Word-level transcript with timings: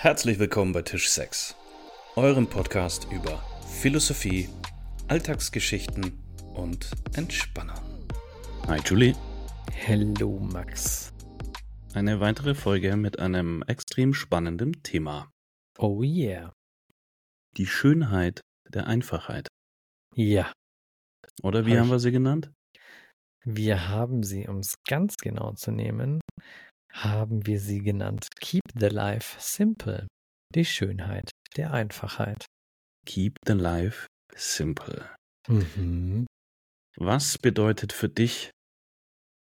Herzlich 0.00 0.38
willkommen 0.38 0.70
bei 0.70 0.82
Tisch 0.82 1.10
6, 1.10 1.56
eurem 2.14 2.46
Podcast 2.46 3.08
über 3.10 3.42
Philosophie, 3.66 4.48
Alltagsgeschichten 5.08 6.12
und 6.54 6.92
Entspannung. 7.16 8.06
Hi 8.68 8.78
Julie. 8.84 9.16
Hello 9.72 10.38
Max. 10.38 11.12
Eine 11.94 12.20
weitere 12.20 12.54
Folge 12.54 12.94
mit 12.94 13.18
einem 13.18 13.64
extrem 13.66 14.14
spannenden 14.14 14.84
Thema. 14.84 15.32
Oh 15.78 16.04
yeah. 16.04 16.52
Die 17.56 17.66
Schönheit 17.66 18.40
der 18.68 18.86
Einfachheit. 18.86 19.48
Ja. 20.14 20.52
Oder 21.42 21.66
wie 21.66 21.72
Hab 21.72 21.80
haben 21.80 21.90
wir 21.90 21.98
sie 21.98 22.12
genannt? 22.12 22.52
Wir 23.44 23.88
haben 23.88 24.22
sie, 24.22 24.46
um 24.46 24.58
es 24.58 24.74
ganz 24.86 25.16
genau 25.16 25.54
zu 25.54 25.72
nehmen, 25.72 26.20
haben 26.92 27.46
wir 27.46 27.60
sie 27.60 27.80
genannt 27.80 28.28
Keep 28.40 28.62
the 28.78 28.88
Life 28.88 29.36
Simple. 29.40 30.06
Die 30.54 30.64
Schönheit 30.64 31.30
der 31.56 31.72
Einfachheit. 31.72 32.46
Keep 33.06 33.36
the 33.46 33.54
life 33.54 34.06
simple. 34.34 35.08
Mhm. 35.48 36.26
Was 36.96 37.38
bedeutet 37.38 37.92
für 37.92 38.08
dich 38.08 38.50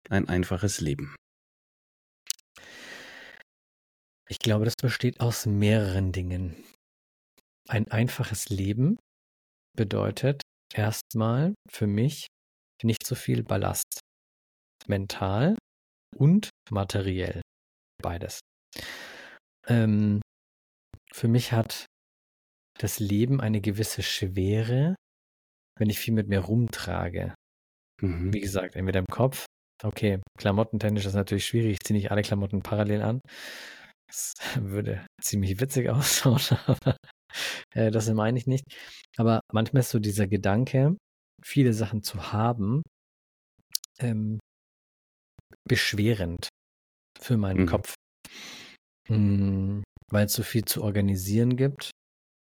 ein 0.09 0.27
einfaches 0.29 0.79
Leben? 0.79 1.15
Ich 4.29 4.39
glaube, 4.39 4.65
das 4.65 4.75
besteht 4.75 5.19
aus 5.19 5.45
mehreren 5.45 6.11
Dingen. 6.11 6.63
Ein 7.67 7.89
einfaches 7.89 8.49
Leben 8.49 8.97
bedeutet 9.75 10.41
erstmal 10.73 11.53
für 11.69 11.87
mich 11.87 12.27
nicht 12.83 13.05
so 13.05 13.15
viel 13.15 13.43
Ballast. 13.43 13.99
Mental 14.87 15.57
und 16.15 16.49
materiell. 16.69 17.41
Beides. 18.01 18.39
Ähm, 19.67 20.21
für 21.11 21.27
mich 21.27 21.51
hat 21.51 21.85
das 22.79 22.99
Leben 22.99 23.41
eine 23.41 23.61
gewisse 23.61 24.03
Schwere, 24.03 24.95
wenn 25.77 25.89
ich 25.89 25.99
viel 25.99 26.13
mit 26.13 26.27
mir 26.27 26.39
rumtrage. 26.39 27.33
Mhm. 28.01 28.33
Wie 28.33 28.41
gesagt, 28.41 28.75
entweder 28.75 28.99
im 28.99 29.07
Kopf. 29.07 29.45
Okay, 29.83 30.21
klamottentechnisch 30.37 31.05
ist 31.05 31.13
natürlich 31.13 31.45
schwierig. 31.45 31.73
Ich 31.73 31.79
ziehe 31.79 31.97
nicht 31.97 32.11
alle 32.11 32.21
Klamotten 32.21 32.61
parallel 32.61 33.01
an. 33.01 33.21
Das 34.07 34.33
würde 34.59 35.05
ziemlich 35.21 35.59
witzig 35.59 35.89
ausschauen, 35.89 36.57
aber 36.65 36.97
äh, 37.73 37.91
das 37.91 38.09
meine 38.11 38.37
ich 38.37 38.47
nicht. 38.47 38.65
Aber 39.17 39.41
manchmal 39.51 39.81
ist 39.81 39.89
so 39.89 39.99
dieser 39.99 40.27
Gedanke, 40.27 40.95
viele 41.43 41.73
Sachen 41.73 42.01
zu 42.03 42.31
haben, 42.31 42.83
ähm, 43.99 44.39
beschwerend 45.67 46.49
für 47.19 47.37
meinen 47.37 47.61
Mhm. 47.61 47.67
Kopf. 47.67 47.93
Mm, 49.09 49.81
weil 50.11 50.25
es 50.25 50.33
so 50.33 50.43
viel 50.43 50.65
zu 50.65 50.83
organisieren 50.83 51.55
gibt, 51.55 51.91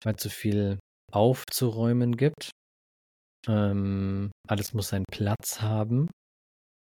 weil 0.04 0.14
es 0.14 0.22
so 0.22 0.30
viel 0.30 0.78
aufzuräumen 1.12 2.16
gibt. 2.16 2.50
Ähm, 3.46 4.30
alles 4.48 4.74
muss 4.74 4.88
seinen 4.88 5.04
Platz 5.10 5.60
haben. 5.60 6.08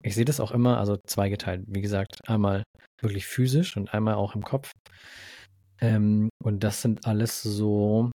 Ich 0.05 0.14
sehe 0.14 0.25
das 0.25 0.41
auch 0.41 0.50
immer, 0.53 0.78
also 0.78 0.97
zweigeteilt. 1.06 1.64
Wie 1.69 1.81
gesagt, 1.81 2.19
einmal 2.28 2.62
wirklich 3.00 3.27
physisch 3.27 3.77
und 3.77 3.94
einmal 3.94 4.14
auch 4.14 4.34
im 4.34 4.42
Kopf. 4.42 4.70
Ähm, 5.81 6.28
und 6.42 6.62
das 6.64 6.83
sind 6.83 7.06
alles 7.06 7.42
so 7.42 8.11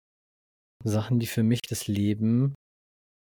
Sachen, 0.85 1.19
die 1.19 1.27
für 1.27 1.43
mich 1.43 1.61
das 1.63 1.87
Leben 1.89 2.55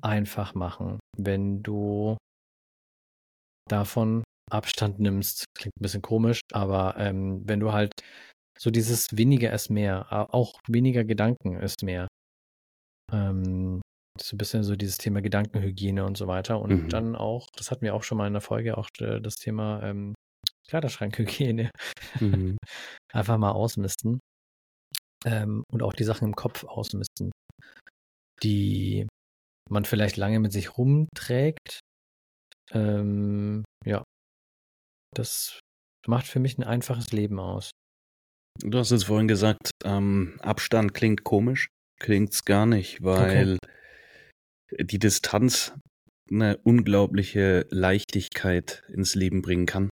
einfach 0.03 0.53
machen. 0.55 0.99
Wenn 1.17 1.63
du 1.63 2.17
davon 3.69 4.23
Abstand 4.53 4.99
nimmst, 4.99 5.45
klingt 5.57 5.75
ein 5.79 5.81
bisschen 5.81 6.01
komisch, 6.01 6.41
aber 6.51 6.95
ähm, 6.97 7.41
wenn 7.45 7.59
du 7.59 7.73
halt 7.73 7.91
so 8.57 8.69
dieses 8.69 9.07
weniger 9.17 9.51
ist 9.51 9.69
mehr, 9.69 10.33
auch 10.33 10.59
weniger 10.67 11.03
Gedanken 11.03 11.57
ist 11.57 11.83
mehr. 11.83 12.07
Ähm, 13.11 13.81
ist 14.19 14.31
ein 14.31 14.37
bisschen 14.37 14.63
so 14.63 14.75
dieses 14.75 14.97
Thema 14.97 15.21
Gedankenhygiene 15.21 16.05
und 16.05 16.17
so 16.17 16.27
weiter. 16.27 16.61
Und 16.61 16.71
Mhm. 16.71 16.89
dann 16.89 17.15
auch, 17.15 17.47
das 17.57 17.71
hatten 17.71 17.81
wir 17.81 17.95
auch 17.95 18.03
schon 18.03 18.17
mal 18.17 18.27
in 18.27 18.33
der 18.33 18.41
Folge, 18.41 18.77
auch 18.77 18.89
äh, 18.99 19.19
das 19.19 19.35
Thema 19.35 19.81
ähm, 19.83 20.13
Kleiderschrankhygiene. 20.67 21.71
Mhm. 22.19 22.57
Einfach 23.13 23.37
mal 23.37 23.51
ausmisten. 23.51 24.19
Ähm, 25.25 25.63
und 25.71 25.81
auch 25.81 25.93
die 25.93 26.03
Sachen 26.03 26.27
im 26.27 26.35
Kopf 26.35 26.63
ausmisten, 26.63 27.31
die 28.43 29.07
man 29.69 29.85
vielleicht 29.85 30.17
lange 30.17 30.39
mit 30.39 30.51
sich 30.51 30.77
rumträgt. 30.77 31.79
Ähm, 32.71 33.63
ja, 33.85 34.03
das 35.19 35.59
macht 36.07 36.27
für 36.27 36.39
mich 36.39 36.57
ein 36.57 36.63
einfaches 36.63 37.11
Leben 37.11 37.39
aus. 37.39 37.71
Du 38.61 38.77
hast 38.77 38.91
es 38.91 39.05
vorhin 39.05 39.27
gesagt, 39.27 39.71
ähm, 39.83 40.37
Abstand 40.41 40.93
klingt 40.93 41.23
komisch, 41.23 41.67
klingt's 41.99 42.45
gar 42.45 42.65
nicht, 42.65 43.03
weil 43.03 43.57
die 44.79 44.99
Distanz 44.99 45.73
eine 46.31 46.57
unglaubliche 46.57 47.65
Leichtigkeit 47.69 48.83
ins 48.87 49.15
Leben 49.15 49.41
bringen 49.41 49.65
kann. 49.65 49.89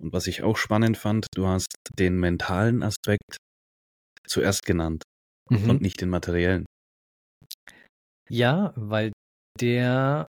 Und 0.00 0.12
was 0.12 0.26
ich 0.26 0.42
auch 0.42 0.56
spannend 0.56 0.98
fand, 0.98 1.26
du 1.34 1.46
hast 1.46 1.68
den 1.98 2.18
mentalen 2.18 2.82
Aspekt 2.82 3.36
zuerst 4.26 4.64
genannt 4.64 5.02
Mhm. 5.50 5.70
und 5.70 5.80
nicht 5.82 6.00
den 6.00 6.08
materiellen. 6.08 6.64
Ja, 8.30 8.72
weil 8.76 9.12
der, 9.60 10.26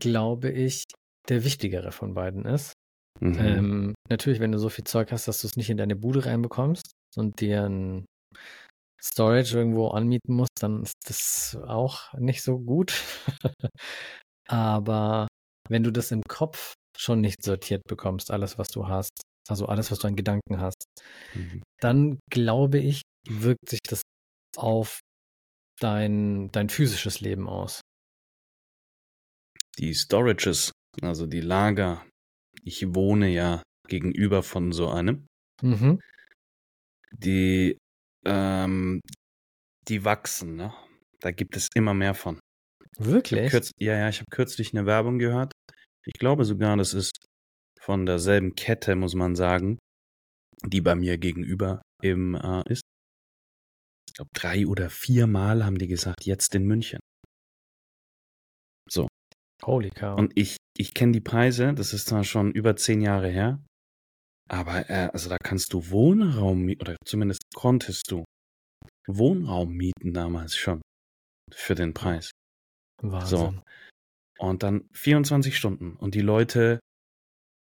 glaube 0.00 0.50
ich, 0.50 0.84
der 1.28 1.44
wichtigere 1.44 1.92
von 1.92 2.14
beiden 2.14 2.44
ist. 2.44 2.72
Mhm. 3.22 3.36
Ähm, 3.38 3.94
natürlich, 4.10 4.40
wenn 4.40 4.52
du 4.52 4.58
so 4.58 4.68
viel 4.68 4.84
Zeug 4.84 5.12
hast, 5.12 5.28
dass 5.28 5.40
du 5.40 5.46
es 5.46 5.56
nicht 5.56 5.70
in 5.70 5.76
deine 5.76 5.96
Bude 5.96 6.26
reinbekommst 6.26 6.92
und 7.16 7.40
dir 7.40 7.64
ein 7.64 8.04
Storage 9.00 9.56
irgendwo 9.56 9.88
anmieten 9.88 10.34
musst, 10.34 10.60
dann 10.60 10.82
ist 10.82 10.94
das 11.06 11.56
auch 11.66 12.12
nicht 12.14 12.42
so 12.42 12.58
gut. 12.58 13.02
Aber 14.48 15.28
wenn 15.68 15.82
du 15.84 15.90
das 15.92 16.10
im 16.10 16.22
Kopf 16.28 16.74
schon 16.96 17.20
nicht 17.20 17.42
sortiert 17.42 17.82
bekommst, 17.88 18.30
alles, 18.30 18.58
was 18.58 18.68
du 18.68 18.88
hast, 18.88 19.12
also 19.48 19.66
alles, 19.66 19.90
was 19.90 19.98
du 20.00 20.08
an 20.08 20.16
Gedanken 20.16 20.60
hast, 20.60 20.84
Mhm. 21.34 21.62
dann 21.80 22.18
glaube 22.30 22.78
ich, 22.78 23.02
wirkt 23.28 23.68
sich 23.68 23.80
das 23.88 24.02
auf 24.56 25.00
dein, 25.80 26.50
dein 26.52 26.68
physisches 26.68 27.20
Leben 27.20 27.48
aus. 27.48 27.80
Die 29.78 29.94
Storages, 29.94 30.72
also 31.00 31.26
die 31.26 31.40
Lager, 31.40 32.04
ich 32.64 32.94
wohne 32.94 33.28
ja 33.28 33.62
gegenüber 33.88 34.42
von 34.42 34.72
so 34.72 34.88
einem, 34.90 35.26
Mhm. 35.62 36.00
die, 37.12 37.76
ähm, 38.24 39.00
die 39.88 40.04
wachsen, 40.04 40.56
ne? 40.56 40.72
Da 41.20 41.30
gibt 41.30 41.56
es 41.56 41.68
immer 41.74 41.94
mehr 41.94 42.14
von. 42.14 42.40
Wirklich? 42.98 43.50
Kürz, 43.50 43.70
ja, 43.78 43.96
ja, 43.96 44.08
ich 44.08 44.18
habe 44.18 44.30
kürzlich 44.30 44.72
eine 44.74 44.86
Werbung 44.86 45.18
gehört. 45.18 45.52
Ich 46.04 46.14
glaube 46.14 46.44
sogar, 46.44 46.76
das 46.76 46.94
ist 46.94 47.12
von 47.80 48.06
derselben 48.06 48.54
Kette, 48.54 48.96
muss 48.96 49.14
man 49.14 49.34
sagen, 49.34 49.78
die 50.66 50.80
bei 50.80 50.94
mir 50.94 51.18
gegenüber 51.18 51.82
im 52.02 52.34
äh, 52.34 52.62
ist. 52.70 52.82
Ich 54.08 54.14
glaube, 54.14 54.30
drei 54.34 54.66
oder 54.66 54.90
viermal 54.90 55.64
haben 55.64 55.78
die 55.78 55.88
gesagt, 55.88 56.24
jetzt 56.26 56.54
in 56.54 56.64
München. 56.66 57.00
So. 59.62 59.72
Holy 59.72 59.90
cow. 59.90 60.18
Und 60.18 60.32
ich, 60.34 60.56
ich 60.76 60.94
kenne 60.94 61.12
die 61.12 61.20
Preise, 61.20 61.74
das 61.74 61.92
ist 61.92 62.08
zwar 62.08 62.24
schon 62.24 62.52
über 62.52 62.76
zehn 62.76 63.00
Jahre 63.00 63.28
her, 63.28 63.62
aber 64.48 64.90
äh, 64.90 65.08
also 65.12 65.28
da 65.28 65.36
kannst 65.42 65.72
du 65.72 65.90
Wohnraum 65.90 66.62
mieten, 66.62 66.82
oder 66.82 66.96
zumindest 67.04 67.42
konntest 67.54 68.10
du 68.10 68.24
Wohnraum 69.06 69.72
mieten 69.72 70.12
damals 70.12 70.56
schon 70.56 70.82
für 71.52 71.74
den 71.74 71.94
Preis. 71.94 72.30
Wahnsinn. 73.02 73.62
Und 74.38 74.62
dann 74.62 74.88
24 74.92 75.56
Stunden. 75.56 75.96
Und 75.96 76.14
die 76.14 76.20
Leute 76.20 76.80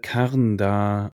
karren 0.02 0.58
da 0.58 1.12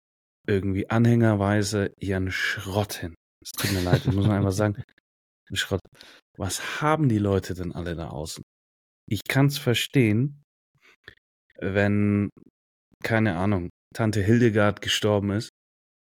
irgendwie 0.48 0.90
anhängerweise 0.90 1.94
ihren 2.00 2.32
Schrott 2.32 2.94
hin. 2.94 3.16
Es 3.42 3.52
tut 3.52 3.72
mir 3.72 3.82
leid, 3.82 4.06
das 4.06 4.14
muss 4.14 4.28
man 4.28 4.38
einfach 4.38 4.52
sagen. 4.52 4.84
Schrott. 5.54 5.82
Was 6.38 6.82
haben 6.82 7.10
die 7.10 7.20
Leute 7.20 7.54
denn 7.54 7.74
alle 7.74 7.96
da 7.96 8.10
außen? 8.10 8.44
Ich 9.10 9.22
kann's 9.28 9.58
verstehen, 9.58 10.43
wenn, 11.60 12.30
keine 13.04 13.36
Ahnung, 13.38 13.70
Tante 13.94 14.22
Hildegard 14.22 14.82
gestorben 14.82 15.32
ist. 15.32 15.50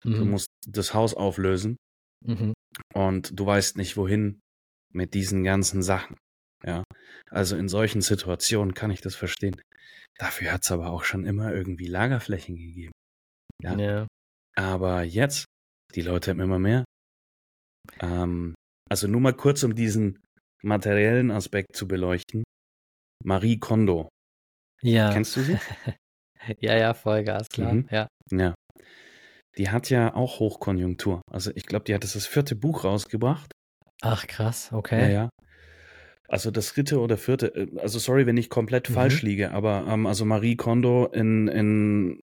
Du 0.04 0.10
Mhm. 0.10 0.32
musst 0.32 0.48
das 0.68 0.94
Haus 0.94 1.14
auflösen 1.14 1.78
Mhm. 2.26 2.54
und 2.94 3.38
du 3.40 3.46
weißt 3.46 3.78
nicht 3.78 3.98
wohin 3.98 4.40
mit 4.94 5.14
diesen 5.14 5.44
ganzen 5.44 5.82
Sachen. 5.84 6.18
Ja, 6.66 6.84
also 7.30 7.56
in 7.56 7.68
solchen 7.70 8.02
Situationen 8.02 8.74
kann 8.74 8.90
ich 8.92 9.02
das 9.02 9.16
verstehen. 9.16 9.62
Dafür 10.18 10.52
hat's 10.54 10.72
aber 10.72 10.90
auch 10.90 11.04
schon 11.04 11.26
immer 11.26 11.54
irgendwie 11.54 11.88
Lagerflächen 11.88 12.56
gegeben. 12.56 12.92
Ja. 13.62 13.78
Ja. 13.78 14.08
Aber 14.56 15.04
jetzt, 15.04 15.46
die 15.94 16.02
Leute 16.02 16.32
haben 16.32 16.40
immer 16.40 16.58
mehr. 16.58 16.84
Ähm, 18.00 18.56
also 18.90 19.08
nur 19.08 19.22
mal 19.22 19.34
kurz, 19.36 19.64
um 19.64 19.76
diesen 19.76 20.20
materiellen 20.64 21.30
Aspekt 21.32 21.76
zu 21.76 21.88
beleuchten. 21.88 22.44
Marie 23.24 23.60
Kondo, 23.60 24.10
Ja. 24.82 25.12
kennst 25.12 25.36
du 25.36 25.42
sie? 25.42 25.58
ja, 26.60 26.76
ja, 26.78 26.94
Vollgas, 26.94 27.50
klar. 27.50 27.74
Mhm. 27.74 27.88
Ja. 27.92 28.08
Ja. 28.32 28.56
die 29.58 29.70
hat 29.70 29.90
ja 29.90 30.14
auch 30.14 30.40
Hochkonjunktur. 30.40 31.22
Also 31.32 31.52
ich 31.56 31.66
glaube, 31.66 31.86
die 31.86 31.94
hat 31.96 32.04
das 32.04 32.28
vierte 32.28 32.56
Buch 32.56 32.84
rausgebracht. 32.84 33.52
Ach, 34.02 34.28
krass, 34.28 34.70
Ja, 34.72 34.78
okay. 34.78 35.14
ja. 35.14 35.30
Also 36.30 36.52
das 36.52 36.74
dritte 36.74 37.00
oder 37.00 37.18
vierte, 37.18 37.56
äh, 37.56 37.80
also 37.80 38.00
sorry, 38.00 38.26
wenn 38.26 38.38
ich 38.38 38.50
komplett 38.50 38.90
Mhm. 38.90 38.94
falsch 38.94 39.22
liege, 39.24 39.52
aber 39.52 39.86
ähm, 39.88 40.06
also 40.06 40.26
Marie 40.26 40.56
Kondo 40.58 41.08
in, 41.08 41.48
in 41.48 42.20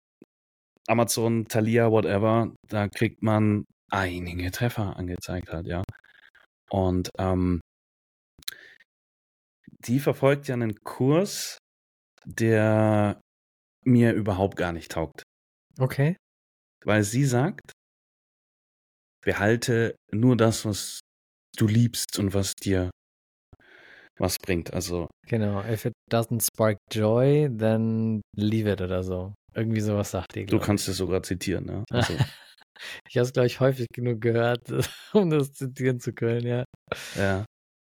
Amazon, 0.86 1.46
Thalia, 1.48 1.90
whatever, 1.90 2.54
da 2.68 2.88
kriegt 2.88 3.22
man 3.22 3.64
einige 3.90 4.50
Treffer 4.50 4.96
angezeigt 4.96 5.50
halt, 5.50 5.66
ja. 5.66 5.82
Und 6.70 7.10
ähm, 7.18 7.60
die 9.86 9.98
verfolgt 10.00 10.48
ja 10.48 10.54
einen 10.54 10.76
Kurs, 10.84 11.58
der 12.24 13.20
mir 13.84 14.12
überhaupt 14.12 14.56
gar 14.56 14.72
nicht 14.72 14.92
taugt. 14.92 15.22
Okay. 15.78 16.16
Weil 16.84 17.02
sie 17.02 17.24
sagt, 17.24 17.72
behalte 19.24 19.96
nur 20.12 20.36
das, 20.36 20.64
was 20.64 21.00
du 21.56 21.66
liebst 21.66 22.18
und 22.18 22.34
was 22.34 22.54
dir 22.54 22.90
was 24.18 24.38
bringt. 24.38 24.72
Also 24.72 25.08
Genau. 25.26 25.62
If 25.64 25.86
it 25.86 25.94
doesn't 26.10 26.42
spark 26.42 26.78
joy, 26.92 27.48
then 27.56 28.22
leave 28.36 28.70
it 28.70 28.80
oder 28.80 29.02
so. 29.02 29.34
Irgendwie 29.54 29.80
sowas 29.80 30.10
sagt 30.10 30.34
die, 30.34 30.46
du 30.46 30.58
kannst 30.58 30.88
es 30.88 30.96
sogar 30.96 31.22
zitieren, 31.22 31.66
ja. 31.68 31.84
Also, 31.90 32.14
Ich 33.08 33.16
habe 33.16 33.24
es, 33.24 33.32
glaube 33.32 33.46
ich, 33.46 33.60
häufig 33.60 33.86
genug 33.92 34.20
gehört, 34.20 34.68
um 35.12 35.30
das 35.30 35.52
zitieren 35.52 36.00
zu 36.00 36.12
können, 36.12 36.46
ja. 36.46 36.64
ja. 37.16 37.44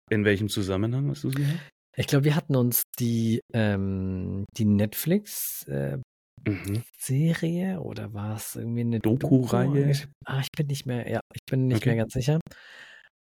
In 0.10 0.26
welchem 0.26 0.50
Zusammenhang 0.50 1.10
hast 1.10 1.24
du 1.24 1.30
gehört? 1.30 1.60
Ich 2.00 2.08
glaube, 2.08 2.24
wir 2.24 2.36
hatten 2.36 2.56
uns 2.56 2.84
die, 2.98 3.42
ähm, 3.54 4.46
die 4.58 4.64
Netflix-Serie 4.64 6.02
Mhm. 6.48 7.82
oder 7.82 8.14
war 8.14 8.38
es 8.38 8.56
irgendwie 8.56 8.82
eine 8.82 9.00
Doku-Reihe? 9.00 9.68
angesch- 9.68 10.08
Ah, 10.26 10.40
ich 10.40 10.48
bin 10.56 10.68
nicht 10.68 10.86
mehr, 10.86 11.10
ja, 11.12 11.20
ich 11.34 11.42
bin 11.46 11.68
nicht 11.68 11.82
Okay. 11.82 11.90
mehr 11.90 11.98
ganz 11.98 12.14
sicher. 12.14 12.40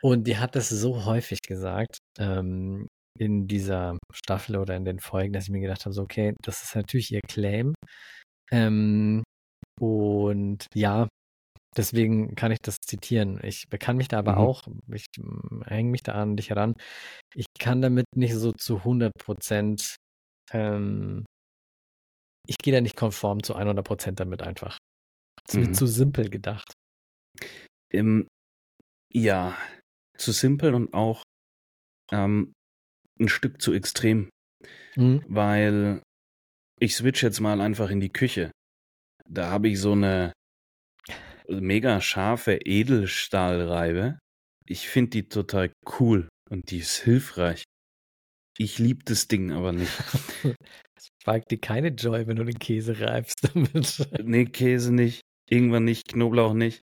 Und 0.02 0.26
die 0.26 0.36
hat 0.36 0.54
das 0.54 0.68
so 0.68 1.06
häufig 1.06 1.40
gesagt, 1.40 1.98
ähm, 2.18 2.88
in 3.18 3.48
dieser 3.48 3.96
Staffel 4.12 4.56
oder 4.58 4.76
in 4.76 4.84
den 4.84 5.00
Folgen, 5.00 5.32
dass 5.32 5.44
ich 5.44 5.50
mir 5.50 5.60
gedacht 5.60 5.86
habe, 5.86 5.94
so, 5.94 6.02
okay, 6.02 6.34
das 6.44 6.62
ist 6.62 6.76
natürlich 6.76 7.10
ihr 7.10 7.20
Claim. 7.26 7.72
Ähm, 8.52 9.22
und 9.80 10.66
ja, 10.74 11.08
deswegen 11.76 12.34
kann 12.34 12.52
ich 12.52 12.60
das 12.60 12.76
zitieren. 12.80 13.40
Ich 13.42 13.68
kann 13.70 13.96
mich 13.96 14.08
da 14.08 14.18
aber 14.18 14.32
Mhm. 14.32 14.38
auch, 14.38 14.62
ich 14.92 15.06
hänge 15.66 15.90
mich 15.90 16.02
da 16.02 16.12
an 16.12 16.36
dich 16.36 16.50
heran, 16.50 16.74
ich 17.34 17.46
kann 17.58 17.82
damit 17.82 18.06
nicht 18.16 18.34
so 18.34 18.52
zu 18.52 18.84
100 18.84 19.12
Prozent, 19.18 19.96
ähm, 20.52 21.24
ich 22.46 22.56
gehe 22.58 22.72
da 22.72 22.80
nicht 22.80 22.96
konform 22.96 23.42
zu 23.42 23.54
100 23.56 23.84
Prozent 23.86 24.20
damit 24.20 24.42
einfach. 24.42 24.78
Es 25.46 25.54
ist 25.54 25.58
mir 25.60 25.68
Mhm. 25.68 25.74
zu 25.74 25.86
simpel 25.86 26.30
gedacht. 26.30 26.72
Ähm, 27.92 28.26
ja, 29.12 29.56
zu 30.16 30.32
simpel 30.32 30.74
und 30.74 30.92
auch 30.94 31.22
ähm, 32.12 32.52
ein 33.20 33.28
Stück 33.28 33.60
zu 33.60 33.72
extrem, 33.72 34.30
Mhm. 34.96 35.24
weil 35.28 36.02
ich 36.80 36.96
switch 36.96 37.22
jetzt 37.22 37.40
mal 37.40 37.60
einfach 37.60 37.90
in 37.90 38.00
die 38.00 38.12
Küche. 38.12 38.50
Da 39.28 39.50
habe 39.50 39.68
ich 39.68 39.80
so 39.80 39.92
eine 39.92 40.32
mega 41.48 42.00
scharfe 42.00 42.54
Edelstahlreibe. 42.64 44.18
Ich 44.66 44.88
finde 44.88 45.10
die 45.10 45.28
total 45.28 45.72
cool 45.98 46.28
und 46.50 46.70
die 46.70 46.78
ist 46.78 46.96
hilfreich. 46.98 47.64
Ich 48.58 48.78
liebe 48.78 49.04
das 49.04 49.28
Ding 49.28 49.52
aber 49.52 49.72
nicht. 49.72 49.92
Es 50.96 51.10
fragt 51.22 51.52
dir 51.52 51.58
keine 51.58 51.90
Joy, 51.90 52.26
wenn 52.26 52.34
du 52.34 52.44
den 52.44 52.58
Käse 52.58 52.98
reibst 52.98 53.54
damit. 53.54 54.08
Nee, 54.24 54.46
Käse 54.46 54.92
nicht, 54.92 55.20
irgendwann 55.48 55.84
nicht, 55.84 56.08
Knoblauch 56.08 56.54
nicht, 56.54 56.82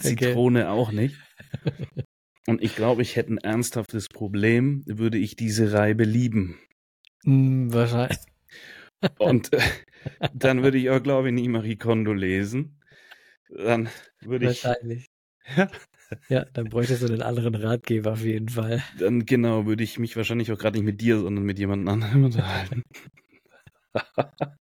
Okay. 0.00 0.16
Zitrone 0.16 0.70
auch 0.70 0.92
nicht. 0.92 1.16
Und 2.46 2.62
ich 2.62 2.74
glaube, 2.76 3.02
ich 3.02 3.16
hätte 3.16 3.34
ein 3.34 3.38
ernsthaftes 3.38 4.08
Problem, 4.08 4.82
würde 4.86 5.18
ich 5.18 5.36
diese 5.36 5.72
Reibe 5.72 6.04
lieben. 6.04 6.58
Hm, 7.24 7.72
wahrscheinlich. 7.72 8.18
Und 9.18 9.52
äh, 9.52 9.60
dann 10.34 10.62
würde 10.62 10.78
ich 10.78 10.90
auch, 10.90 11.02
glaube 11.02 11.28
ich, 11.28 11.34
nie 11.34 11.48
Marie 11.48 11.76
Kondo 11.76 12.12
lesen. 12.12 12.77
Dann 13.50 13.88
würde 14.20 14.50
ich, 14.50 14.64
Wahrscheinlich. 14.64 15.06
ja, 15.56 15.70
Ja, 16.28 16.44
dann 16.52 16.68
bräuchtest 16.68 17.02
du 17.02 17.06
einen 17.06 17.22
anderen 17.22 17.54
Ratgeber 17.54 18.12
auf 18.12 18.22
jeden 18.22 18.48
Fall. 18.48 18.82
dann 18.98 19.24
genau, 19.26 19.66
würde 19.66 19.84
ich 19.84 19.98
mich 19.98 20.16
wahrscheinlich 20.16 20.52
auch 20.52 20.58
gerade 20.58 20.78
nicht 20.78 20.84
mit 20.86 21.00
dir, 21.00 21.18
sondern 21.20 21.44
mit 21.44 21.58
jemand 21.58 21.88
anderem 21.88 22.24
unterhalten. 22.24 22.82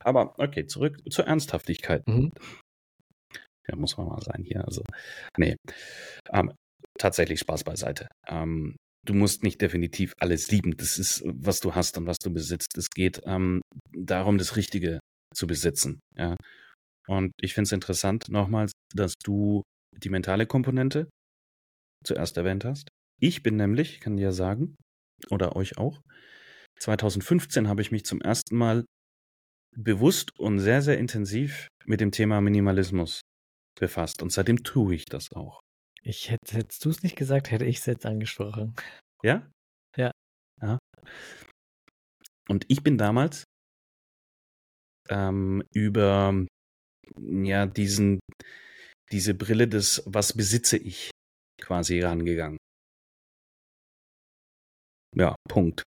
Aber 0.00 0.38
okay, 0.38 0.66
zurück 0.66 0.98
zur 1.10 1.26
Ernsthaftigkeit. 1.26 2.06
Mhm. 2.06 2.30
Ja, 3.68 3.76
muss 3.76 3.96
man 3.98 4.06
mal 4.08 4.20
sein 4.22 4.42
hier. 4.44 4.64
Also, 4.64 4.82
nee. 5.36 5.56
Ähm, 6.30 6.52
tatsächlich 6.98 7.40
Spaß 7.40 7.64
beiseite. 7.64 8.08
Ähm, 8.26 8.76
du 9.06 9.14
musst 9.14 9.42
nicht 9.42 9.60
definitiv 9.60 10.12
alles 10.20 10.50
lieben. 10.50 10.76
Das 10.76 10.98
ist, 10.98 11.22
was 11.26 11.60
du 11.60 11.74
hast 11.74 11.98
und 11.98 12.06
was 12.06 12.16
du 12.18 12.32
besitzt. 12.32 12.78
Es 12.78 12.88
geht 12.90 13.20
ähm, 13.24 13.60
darum, 13.92 14.38
das 14.38 14.56
Richtige 14.56 15.00
zu 15.34 15.46
besitzen. 15.46 16.00
Ja. 16.16 16.36
Und 17.08 17.32
ich 17.40 17.54
finde 17.54 17.66
es 17.68 17.72
interessant, 17.72 18.28
nochmals, 18.28 18.72
dass 18.94 19.14
du 19.24 19.62
die 19.96 20.10
mentale 20.10 20.46
Komponente 20.46 21.08
zuerst 22.04 22.36
erwähnt 22.36 22.64
hast. 22.64 22.88
Ich 23.20 23.42
bin 23.42 23.56
nämlich, 23.56 24.00
kann 24.00 24.16
dir 24.16 24.32
sagen, 24.32 24.76
oder 25.30 25.56
euch 25.56 25.78
auch, 25.78 26.00
2015 26.78 27.66
habe 27.68 27.82
ich 27.82 27.90
mich 27.90 28.04
zum 28.04 28.20
ersten 28.20 28.56
Mal 28.56 28.84
bewusst 29.76 30.38
und 30.38 30.58
sehr, 30.60 30.82
sehr 30.82 30.98
intensiv 30.98 31.68
mit 31.86 32.00
dem 32.00 32.12
Thema 32.12 32.40
Minimalismus 32.40 33.20
befasst. 33.78 34.22
Und 34.22 34.30
seitdem 34.30 34.62
tue 34.62 34.94
ich 34.94 35.04
das 35.06 35.32
auch. 35.32 35.60
Ich 36.02 36.30
hätte, 36.30 36.56
hättest 36.56 36.84
du 36.84 36.90
es 36.90 37.02
nicht 37.02 37.16
gesagt, 37.16 37.50
hätte 37.50 37.64
ich 37.64 37.78
es 37.78 37.86
jetzt 37.86 38.06
angesprochen. 38.06 38.74
Ja? 39.22 39.50
Ja. 39.96 40.10
Ja. 40.60 40.78
Und 42.48 42.64
ich 42.68 42.82
bin 42.82 42.98
damals 42.98 43.44
ähm, 45.08 45.62
über 45.72 46.46
ja 47.18 47.66
diesen 47.66 48.20
diese 49.12 49.34
Brille 49.34 49.68
des 49.68 50.02
was 50.06 50.32
besitze 50.32 50.76
ich 50.76 51.10
quasi 51.60 52.00
rangegangen. 52.00 52.58
Ja, 55.16 55.34
Punkt. 55.48 55.82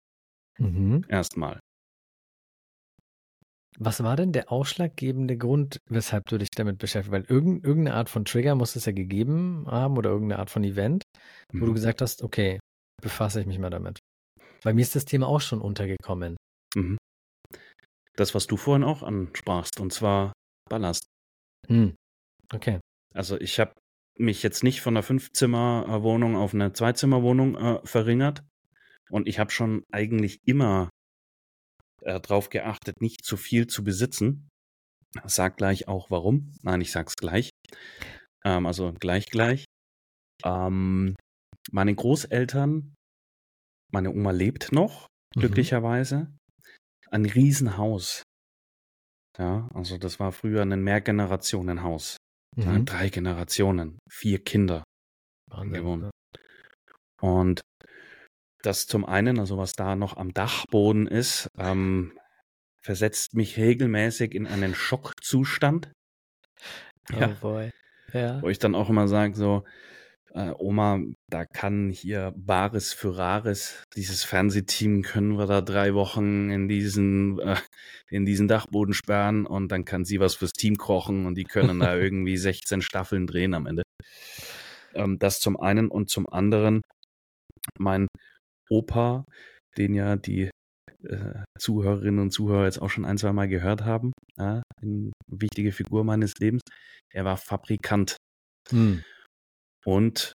Mhm. 0.59 1.05
Erstmal. 1.09 1.61
Was 3.79 4.03
war 4.03 4.17
denn 4.17 4.33
der 4.33 4.51
ausschlaggebende 4.51 5.37
Grund, 5.37 5.79
weshalb 5.91 6.25
du 6.29 6.39
dich 6.39 6.49
damit 6.55 6.79
beschäftigst? 6.79 7.13
Weil 7.13 7.25
irgend, 7.25 7.63
irgendeine 7.65 7.97
Art 7.97 8.09
von 8.09 8.25
Trigger 8.25 8.55
muss 8.55 8.75
es 8.75 8.87
ja 8.87 8.93
gegeben 8.93 9.67
haben 9.67 9.99
oder 9.99 10.11
irgendeine 10.11 10.39
Art 10.41 10.51
von 10.51 10.65
Event, 10.65 11.03
wo 11.53 11.61
du 11.61 11.73
Mhm. 11.73 11.75
gesagt 11.75 12.01
hast, 12.01 12.23
okay, 12.23 12.59
befasse 13.03 13.41
ich 13.41 13.47
mich 13.47 13.59
mal 13.59 13.71
damit. 13.71 13.99
Bei 14.63 14.73
mir 14.73 14.81
ist 14.81 14.97
das 14.97 15.05
Thema 15.05 15.29
auch 15.29 15.43
schon 15.43 15.61
untergekommen. 15.61 16.37
Mhm. 16.75 16.97
Das, 18.17 18.35
was 18.35 18.47
du 18.47 18.57
vorhin 18.57 18.85
auch 18.85 19.03
ansprachst, 19.03 19.79
und 19.79 19.93
zwar 19.93 20.33
Ballast. 20.69 21.07
Hm. 21.69 21.95
Okay. 22.53 22.81
Also 23.15 23.39
ich 23.41 23.59
habe 23.61 23.73
mich 24.19 24.43
jetzt 24.43 24.63
nicht 24.63 24.81
von 24.81 24.97
einer 24.97 25.03
Fünfzimmerwohnung 25.03 26.37
auf 26.37 26.55
eine 26.55 26.73
Zweizimmerwohnung 26.73 27.57
äh, 27.57 27.81
verringert. 27.87 28.43
Und 29.11 29.29
ich 29.29 29.39
habe 29.39 29.51
schon 29.51 29.85
eigentlich 29.93 30.39
immer 30.47 30.91
äh, 32.03 32.21
darauf 32.21 32.49
geachtet, 32.51 33.01
nicht 33.01 33.25
zu 33.25 33.37
viel 33.37 33.67
zu 33.67 33.85
besitzen. 33.85 34.49
Sag 35.25 35.57
gleich 35.57 35.89
auch 35.89 36.11
warum. 36.11 36.53
Nein, 36.63 36.81
ich 36.81 36.91
sag's 36.93 37.15
gleich. 37.17 37.51
Ähm, 38.45 38.67
also 38.67 38.93
gleich 38.93 39.27
gleich. 39.27 39.65
Ähm, 40.45 41.15
meine 41.73 41.95
Großeltern, 41.95 42.95
meine 43.93 44.11
Oma 44.11 44.31
lebt 44.33 44.73
noch, 44.73 45.07
Mhm. 45.35 45.41
glücklicherweise. 45.41 46.35
Ein 47.11 47.27
Riesenhaus. 47.27 48.23
Ja, 49.39 49.69
also 49.75 49.99
das 49.99 50.19
war 50.19 50.33
früher 50.33 50.63
ein 50.63 50.83
Mehrgenerationenhaus. 50.83 52.17
Ja, 52.57 52.73
Mhm. 52.79 52.85
drei 52.87 53.09
Generationen, 53.11 53.99
vier 54.11 54.43
Kinder. 54.43 54.83
Wahnsinn. 55.51 55.73
gewohnt. 55.75 56.11
Und 57.21 57.61
das 58.63 58.87
zum 58.87 59.05
einen, 59.05 59.39
also 59.39 59.59
was 59.59 59.73
da 59.73 59.95
noch 59.95 60.17
am 60.17 60.33
Dachboden 60.33 61.07
ist, 61.07 61.49
ähm, 61.59 62.19
versetzt 62.83 63.35
mich 63.35 63.57
regelmäßig 63.59 64.35
in 64.35 64.47
einen 64.47 64.75
Schockzustand, 64.75 65.93
Oh 67.13 67.17
Ja. 67.21 67.27
boy. 67.29 67.71
Ja. 68.13 68.41
wo 68.43 68.49
ich 68.49 68.59
dann 68.59 68.75
auch 68.75 68.89
immer 68.89 69.07
sage, 69.09 69.35
so, 69.37 69.65
äh, 70.37 70.53
Oma, 70.59 71.01
da 71.31 71.47
kann 71.47 71.89
hier 71.89 72.33
Bares 72.37 72.93
für 72.93 73.17
Rares, 73.17 73.83
dieses 73.97 74.23
Fernsehteam 74.23 75.03
können 75.03 75.39
wir 75.39 75.47
da 75.47 75.63
drei 75.63 75.95
Wochen 75.95 76.51
in 76.51 76.69
diesen, 76.69 77.39
äh, 77.39 77.57
in 78.11 78.27
diesen 78.27 78.47
Dachboden 78.47 78.93
sperren 78.93 79.47
und 79.47 79.69
dann 79.73 79.87
kann 79.87 80.05
sie 80.05 80.21
was 80.21 80.35
fürs 80.35 80.53
Team 80.53 80.77
kochen 80.77 81.25
und 81.25 81.37
die 81.37 81.45
können 81.45 81.81
da 81.81 81.97
irgendwie 81.97 82.37
16 82.37 82.83
Staffeln 82.83 83.27
drehen 83.27 83.55
am 83.55 83.67
Ende. 83.67 83.83
Ähm, 84.95 85.19
das 85.19 85.41
zum 85.41 85.59
einen 85.59 85.89
und 85.89 86.11
zum 86.11 86.29
anderen 86.29 86.83
mein 87.79 88.07
Opa, 88.69 89.25
den 89.79 89.95
ja 89.95 90.17
die 90.17 90.51
äh, 91.05 91.45
Zuhörerinnen 91.59 92.21
und 92.21 92.31
Zuhörer 92.31 92.67
jetzt 92.67 92.83
auch 92.83 92.91
schon 92.91 93.07
ein, 93.07 93.17
zwei 93.17 93.33
Mal 93.33 93.49
gehört 93.49 93.85
haben. 93.85 94.13
Ja, 94.37 94.63
eine 94.83 95.13
wichtige 95.29 95.73
Figur 95.73 96.05
meines 96.05 96.35
Lebens. 96.39 96.63
Er 97.11 97.25
war 97.25 97.39
Fabrikant. 97.39 98.17
Hm. 98.69 99.03
Und 99.87 100.33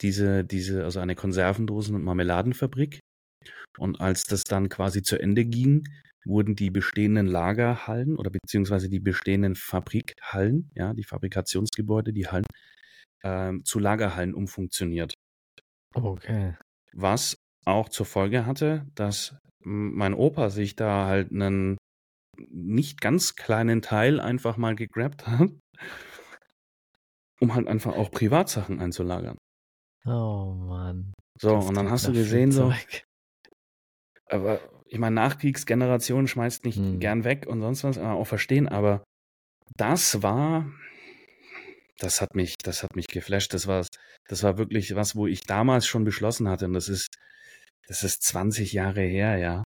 diese, 0.00 0.44
diese, 0.44 0.84
also 0.84 1.00
eine 1.00 1.14
Konservendosen- 1.14 1.94
und 1.94 2.04
Marmeladenfabrik. 2.04 3.00
Und 3.78 4.00
als 4.00 4.24
das 4.24 4.44
dann 4.44 4.68
quasi 4.68 5.02
zu 5.02 5.18
Ende 5.18 5.44
ging, 5.44 5.84
wurden 6.26 6.54
die 6.54 6.70
bestehenden 6.70 7.26
Lagerhallen 7.26 8.16
oder 8.16 8.30
beziehungsweise 8.30 8.90
die 8.90 9.00
bestehenden 9.00 9.54
Fabrikhallen, 9.54 10.70
ja, 10.74 10.92
die 10.92 11.04
Fabrikationsgebäude, 11.04 12.12
die 12.12 12.26
Hallen, 12.26 12.44
ähm, 13.24 13.64
zu 13.64 13.78
Lagerhallen 13.78 14.34
umfunktioniert. 14.34 15.14
Okay. 15.94 16.56
Was 16.92 17.36
auch 17.64 17.88
zur 17.88 18.06
Folge 18.06 18.44
hatte, 18.44 18.86
dass 18.94 19.36
mein 19.60 20.14
Opa 20.14 20.50
sich 20.50 20.76
da 20.76 21.06
halt 21.06 21.32
einen 21.32 21.78
nicht 22.50 23.00
ganz 23.00 23.34
kleinen 23.34 23.80
Teil 23.80 24.20
einfach 24.20 24.56
mal 24.56 24.74
gegrabt 24.74 25.26
hat, 25.26 25.50
um 27.40 27.54
halt 27.54 27.68
einfach 27.68 27.94
auch 27.94 28.10
Privatsachen 28.10 28.80
einzulagern. 28.80 29.36
Oh 30.06 30.54
Mann. 30.54 31.12
So, 31.40 31.54
Das 31.54 31.66
und 31.66 31.74
dann 31.76 31.90
hast 31.90 32.06
du 32.08 32.12
gesehen, 32.12 32.50
so, 32.52 32.72
aber 34.26 34.60
ich 34.86 34.98
meine, 34.98 35.14
Nachkriegsgeneration 35.14 36.26
schmeißt 36.28 36.64
nicht 36.64 36.78
Hm. 36.78 36.98
gern 37.00 37.24
weg 37.24 37.46
und 37.46 37.60
sonst 37.60 37.84
was, 37.84 37.96
kann 37.96 38.04
man 38.06 38.16
auch 38.16 38.26
verstehen, 38.26 38.68
aber 38.68 39.04
das 39.76 40.22
war, 40.22 40.72
das 41.98 42.20
hat 42.20 42.34
mich, 42.34 42.54
das 42.62 42.82
hat 42.82 42.96
mich 42.96 43.06
geflasht. 43.08 43.52
Das 43.54 43.66
war, 43.66 43.86
das 44.28 44.42
war 44.42 44.58
wirklich 44.58 44.94
was, 44.94 45.14
wo 45.16 45.26
ich 45.26 45.42
damals 45.42 45.86
schon 45.86 46.04
beschlossen 46.04 46.48
hatte, 46.48 46.64
und 46.66 46.72
das 46.72 46.88
ist, 46.88 47.08
das 47.86 48.02
ist 48.04 48.22
20 48.22 48.72
Jahre 48.72 49.02
her, 49.02 49.36
ja. 49.38 49.62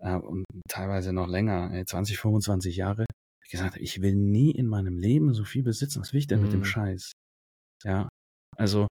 Äh, 0.00 0.14
Und 0.14 0.44
teilweise 0.68 1.12
noch 1.12 1.26
länger, 1.28 1.72
äh, 1.74 1.84
20, 1.84 2.18
25 2.18 2.76
Jahre. 2.76 3.06
Ich 3.48 3.52
gesagt, 3.52 3.74
habe, 3.76 3.82
ich 3.82 4.02
will 4.02 4.14
nie 4.14 4.50
in 4.50 4.66
meinem 4.66 4.98
Leben 4.98 5.32
so 5.32 5.44
viel 5.44 5.62
besitzen. 5.62 6.00
Was 6.02 6.12
will 6.12 6.20
ich 6.20 6.26
denn 6.26 6.42
mit 6.42 6.52
dem 6.52 6.60
Mhm. 6.60 6.64
Scheiß? 6.64 7.12
Ja. 7.84 8.08
Also, 8.56 8.88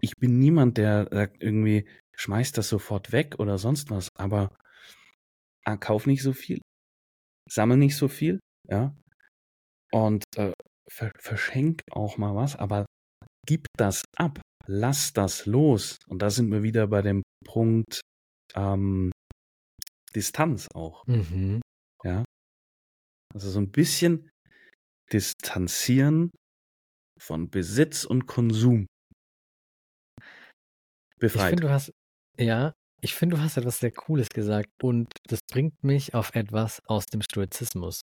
ich 0.00 0.12
bin 0.20 0.38
niemand, 0.38 0.78
der 0.78 1.08
sagt 1.10 1.42
irgendwie, 1.42 1.88
schmeißt 2.16 2.56
das 2.58 2.68
sofort 2.68 3.12
weg 3.12 3.36
oder 3.40 3.58
sonst 3.58 3.90
was, 3.90 4.08
aber 4.16 4.56
ah, 5.64 5.76
kauf 5.76 6.06
nicht 6.06 6.22
so 6.22 6.32
viel, 6.32 6.60
sammel 7.50 7.76
nicht 7.76 7.96
so 7.96 8.08
viel, 8.08 8.40
ja. 8.68 8.94
Und 9.92 10.24
äh, 10.36 10.52
ver 10.90 11.12
verschenk 11.18 11.82
auch 11.90 12.18
mal 12.18 12.34
was, 12.36 12.56
aber 12.56 12.86
gib 13.46 13.66
das 13.76 14.04
ab, 14.16 14.40
lass 14.66 15.12
das 15.12 15.46
los. 15.46 15.98
Und 16.08 16.22
da 16.22 16.30
sind 16.30 16.50
wir 16.52 16.62
wieder 16.62 16.86
bei 16.86 17.02
dem 17.02 17.22
Punkt 17.44 18.00
ähm, 18.54 19.10
Distanz 20.14 20.68
auch, 20.74 21.04
Mhm. 21.06 21.60
Also 23.34 23.50
so 23.50 23.60
ein 23.60 23.70
bisschen 23.70 24.30
distanzieren 25.12 26.30
von 27.18 27.50
Besitz 27.50 28.04
und 28.04 28.26
Konsum. 28.26 28.86
Ich 30.20 31.18
Befreit. 31.18 31.50
finde, 31.50 31.62
du 31.62 31.70
hast, 31.70 31.92
ja, 32.38 32.72
ich 33.00 33.14
finde, 33.14 33.36
du 33.36 33.42
hast 33.42 33.56
etwas 33.56 33.78
sehr 33.78 33.92
Cooles 33.92 34.28
gesagt 34.28 34.70
und 34.82 35.12
das 35.26 35.40
bringt 35.50 35.82
mich 35.82 36.14
auf 36.14 36.34
etwas 36.34 36.80
aus 36.86 37.06
dem 37.06 37.22
Stoizismus. 37.22 38.00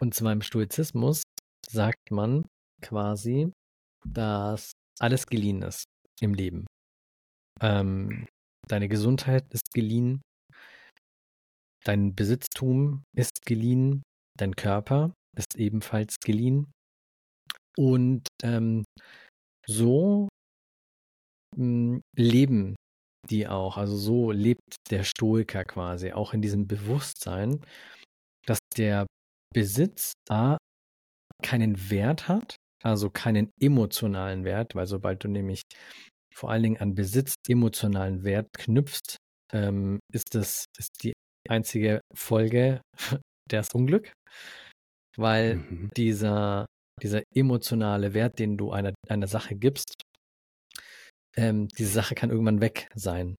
Und 0.00 0.14
zwar 0.14 0.32
im 0.32 0.42
Stoizismus 0.42 1.22
sagt 1.68 2.10
man 2.10 2.44
quasi, 2.80 3.52
dass 4.04 4.72
alles 4.98 5.26
geliehen 5.26 5.62
ist 5.62 5.84
im 6.20 6.34
Leben. 6.34 6.66
Ähm, 7.60 8.26
deine 8.68 8.88
Gesundheit 8.88 9.44
ist 9.52 9.72
geliehen, 9.72 10.22
dein 11.84 12.14
Besitztum 12.14 13.04
ist 13.14 13.44
geliehen, 13.44 14.02
dein 14.38 14.54
Körper 14.56 15.12
ist 15.36 15.56
ebenfalls 15.56 16.16
geliehen. 16.20 16.72
Und 17.76 18.28
ähm, 18.42 18.84
so 19.66 20.28
mh, 21.56 22.00
leben 22.16 22.76
die 23.30 23.46
auch. 23.48 23.76
Also 23.76 23.96
so 23.96 24.30
lebt 24.32 24.76
der 24.90 25.04
Stoiker 25.04 25.64
quasi, 25.64 26.12
auch 26.12 26.34
in 26.34 26.42
diesem 26.42 26.66
Bewusstsein, 26.66 27.60
dass 28.46 28.58
der 28.76 29.06
Besitz 29.54 30.12
A 30.28 30.56
keinen 31.42 31.90
Wert 31.90 32.28
hat, 32.28 32.56
also 32.82 33.10
keinen 33.10 33.50
emotionalen 33.60 34.44
Wert, 34.44 34.74
weil 34.74 34.86
sobald 34.86 35.24
du 35.24 35.28
nämlich 35.28 35.62
vor 36.34 36.50
allen 36.50 36.62
Dingen 36.62 36.78
an 36.78 36.94
Besitz 36.94 37.34
emotionalen 37.48 38.24
Wert 38.24 38.48
knüpfst, 38.56 39.16
ähm, 39.52 40.00
ist 40.12 40.34
das 40.34 40.66
ist 40.78 40.90
die 41.04 41.12
einzige 41.48 42.00
Folge 42.14 42.80
das 43.48 43.68
Unglück, 43.74 44.12
weil 45.16 45.56
Mhm. 45.56 45.90
dieser 45.96 46.66
dieser 47.02 47.22
emotionale 47.34 48.14
Wert, 48.14 48.38
den 48.38 48.56
du 48.56 48.70
einer 48.72 48.92
einer 49.08 49.26
Sache 49.26 49.56
gibst, 49.56 50.02
ähm, 51.36 51.68
diese 51.78 51.90
Sache 51.92 52.14
kann 52.14 52.30
irgendwann 52.30 52.60
weg 52.60 52.88
sein. 52.94 53.36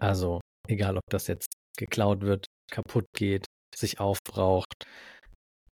Also 0.00 0.40
egal, 0.68 0.96
ob 0.96 1.02
das 1.10 1.26
jetzt 1.28 1.48
geklaut 1.78 2.22
wird, 2.22 2.46
kaputt 2.70 3.06
geht, 3.16 3.46
sich 3.74 4.00
aufbraucht, 4.00 4.84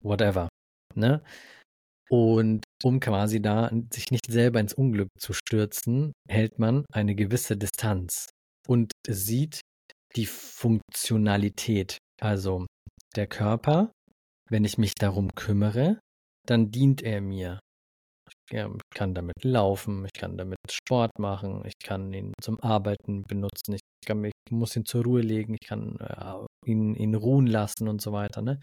whatever. 0.03 0.49
Ne? 0.95 1.23
Und 2.11 2.65
um 2.85 3.01
quasi 3.01 3.41
da 3.41 3.71
sich 3.93 4.11
nicht 4.11 4.31
selber 4.31 4.61
ins 4.61 4.75
Unglück 4.75 5.09
zu 5.19 5.33
stürzen, 5.33 6.12
hält 6.29 6.59
man 6.59 6.85
eine 6.93 7.15
gewisse 7.15 7.57
Distanz 7.57 8.29
und 8.69 8.93
sieht 9.09 9.61
die 10.17 10.27
Funktionalität. 10.27 11.99
Also 12.21 12.67
der 13.16 13.26
Körper, 13.26 13.92
wenn 14.50 14.64
ich 14.64 14.78
mich 14.78 14.95
darum 14.95 15.35
kümmere, 15.35 15.99
dann 16.47 16.71
dient 16.71 17.02
er 17.02 17.21
mir. 17.21 17.59
Ich 18.50 18.59
kann 18.95 19.14
damit 19.14 19.45
laufen, 19.45 20.04
ich 20.04 20.12
kann 20.12 20.37
damit 20.37 20.59
Sport 20.71 21.19
machen, 21.19 21.62
ich 21.64 21.75
kann 21.83 22.12
ihn 22.12 22.33
zum 22.42 22.61
Arbeiten 22.61 23.23
benutzen, 23.23 23.75
ich, 23.75 23.81
kann 24.07 24.25
ich 24.25 24.33
muss 24.50 24.76
ihn 24.76 24.85
zur 24.85 25.04
Ruhe 25.04 25.23
legen, 25.23 25.57
ich 25.61 25.66
kann 25.66 25.97
äh, 26.00 26.71
ihn, 26.71 26.95
ihn 26.95 27.14
ruhen 27.14 27.47
lassen 27.47 27.88
und 27.88 28.02
so 28.02 28.12
weiter. 28.12 28.42
Ne? 28.42 28.61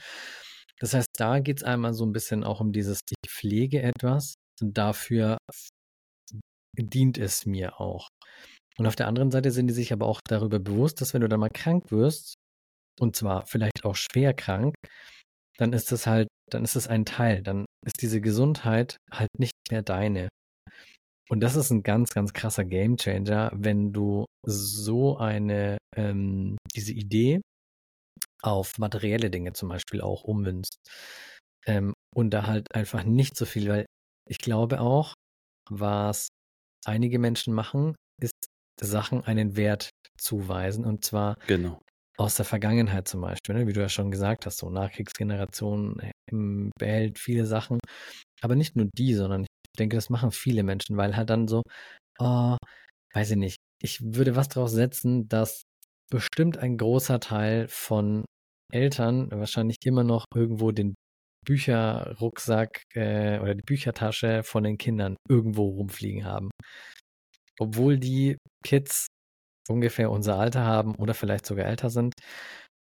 Das 0.79 0.93
heißt, 0.93 1.09
da 1.17 1.39
geht 1.39 1.57
es 1.57 1.63
einmal 1.63 1.93
so 1.93 2.05
ein 2.05 2.13
bisschen 2.13 2.43
auch 2.43 2.61
um 2.61 2.71
dieses, 2.71 2.99
ich 3.09 3.31
pflege 3.31 3.81
etwas 3.81 4.35
dafür 4.61 5.37
dient 6.77 7.17
es 7.17 7.45
mir 7.45 7.79
auch. 7.79 8.09
Und 8.77 8.87
auf 8.87 8.95
der 8.95 9.07
anderen 9.07 9.31
Seite 9.31 9.51
sind 9.51 9.67
die 9.67 9.73
sich 9.73 9.91
aber 9.91 10.05
auch 10.05 10.21
darüber 10.25 10.59
bewusst, 10.59 11.01
dass 11.01 11.13
wenn 11.13 11.21
du 11.21 11.27
dann 11.27 11.39
mal 11.39 11.49
krank 11.49 11.91
wirst, 11.91 12.35
und 12.99 13.15
zwar 13.15 13.45
vielleicht 13.45 13.85
auch 13.85 13.95
schwer 13.95 14.33
krank, 14.33 14.75
dann 15.57 15.73
ist 15.73 15.91
das 15.91 16.07
halt, 16.07 16.27
dann 16.49 16.63
ist 16.63 16.75
es 16.75 16.87
ein 16.87 17.05
Teil, 17.05 17.41
dann 17.41 17.65
ist 17.85 18.01
diese 18.01 18.21
Gesundheit 18.21 18.97
halt 19.11 19.29
nicht 19.37 19.53
mehr 19.71 19.81
deine. 19.81 20.29
Und 21.29 21.41
das 21.41 21.55
ist 21.55 21.69
ein 21.69 21.83
ganz, 21.83 22.09
ganz 22.11 22.33
krasser 22.33 22.65
Gamechanger, 22.65 23.51
wenn 23.53 23.93
du 23.93 24.25
so 24.45 25.17
eine, 25.17 25.77
ähm, 25.95 26.57
diese 26.75 26.93
Idee 26.93 27.41
auf 28.41 28.77
materielle 28.79 29.29
Dinge 29.29 29.53
zum 29.53 29.69
Beispiel 29.69 30.01
auch 30.01 30.23
ummünzt. 30.23 30.77
Ähm, 31.67 31.93
und 32.15 32.31
da 32.31 32.47
halt 32.47 32.73
einfach 32.73 33.03
nicht 33.03 33.37
so 33.37 33.45
viel, 33.45 33.69
weil 33.69 33.85
ich 34.27 34.39
glaube 34.39 34.81
auch, 34.81 35.13
was 35.69 36.29
einige 36.85 37.19
Menschen 37.19 37.53
machen, 37.53 37.95
ist 38.21 38.33
Sachen 38.81 39.23
einen 39.23 39.55
Wert 39.55 39.89
zuweisen 40.19 40.85
und 40.85 41.03
zwar 41.03 41.37
Genau. 41.47 41.81
Aus 42.19 42.35
der 42.35 42.45
Vergangenheit 42.45 43.07
zum 43.07 43.21
Beispiel, 43.21 43.55
ne? 43.55 43.67
wie 43.67 43.73
du 43.73 43.79
ja 43.79 43.89
schon 43.89 44.11
gesagt 44.11 44.45
hast, 44.45 44.57
so 44.57 44.69
Nachkriegsgeneration 44.69 46.11
behält 46.77 47.17
viele 47.17 47.45
Sachen, 47.45 47.79
aber 48.41 48.55
nicht 48.55 48.75
nur 48.75 48.89
die, 48.97 49.13
sondern 49.13 49.43
ich 49.43 49.47
denke, 49.77 49.95
das 49.95 50.09
machen 50.09 50.31
viele 50.31 50.63
Menschen, 50.63 50.97
weil 50.97 51.15
halt 51.15 51.29
dann 51.29 51.47
so, 51.47 51.63
oh, 52.19 52.57
weiß 53.13 53.31
ich 53.31 53.37
nicht, 53.37 53.57
ich 53.81 54.01
würde 54.01 54.35
was 54.35 54.49
drauf 54.49 54.69
setzen, 54.69 55.29
dass 55.29 55.63
bestimmt 56.11 56.57
ein 56.57 56.77
großer 56.77 57.19
Teil 57.21 57.67
von 57.69 58.25
Eltern 58.71 59.31
wahrscheinlich 59.31 59.77
immer 59.85 60.03
noch 60.03 60.25
irgendwo 60.35 60.71
den 60.71 60.95
Bücherrucksack 61.45 62.81
äh, 62.95 63.39
oder 63.39 63.55
die 63.55 63.63
Büchertasche 63.63 64.43
von 64.43 64.63
den 64.63 64.77
Kindern 64.77 65.15
irgendwo 65.29 65.69
rumfliegen 65.69 66.25
haben. 66.25 66.49
Obwohl 67.59 67.97
die 67.97 68.37
Kids 68.63 69.07
ungefähr 69.69 70.11
unser 70.11 70.37
Alter 70.37 70.65
haben 70.65 70.95
oder 70.95 71.13
vielleicht 71.13 71.45
sogar 71.45 71.65
älter 71.65 71.89
sind 71.89 72.13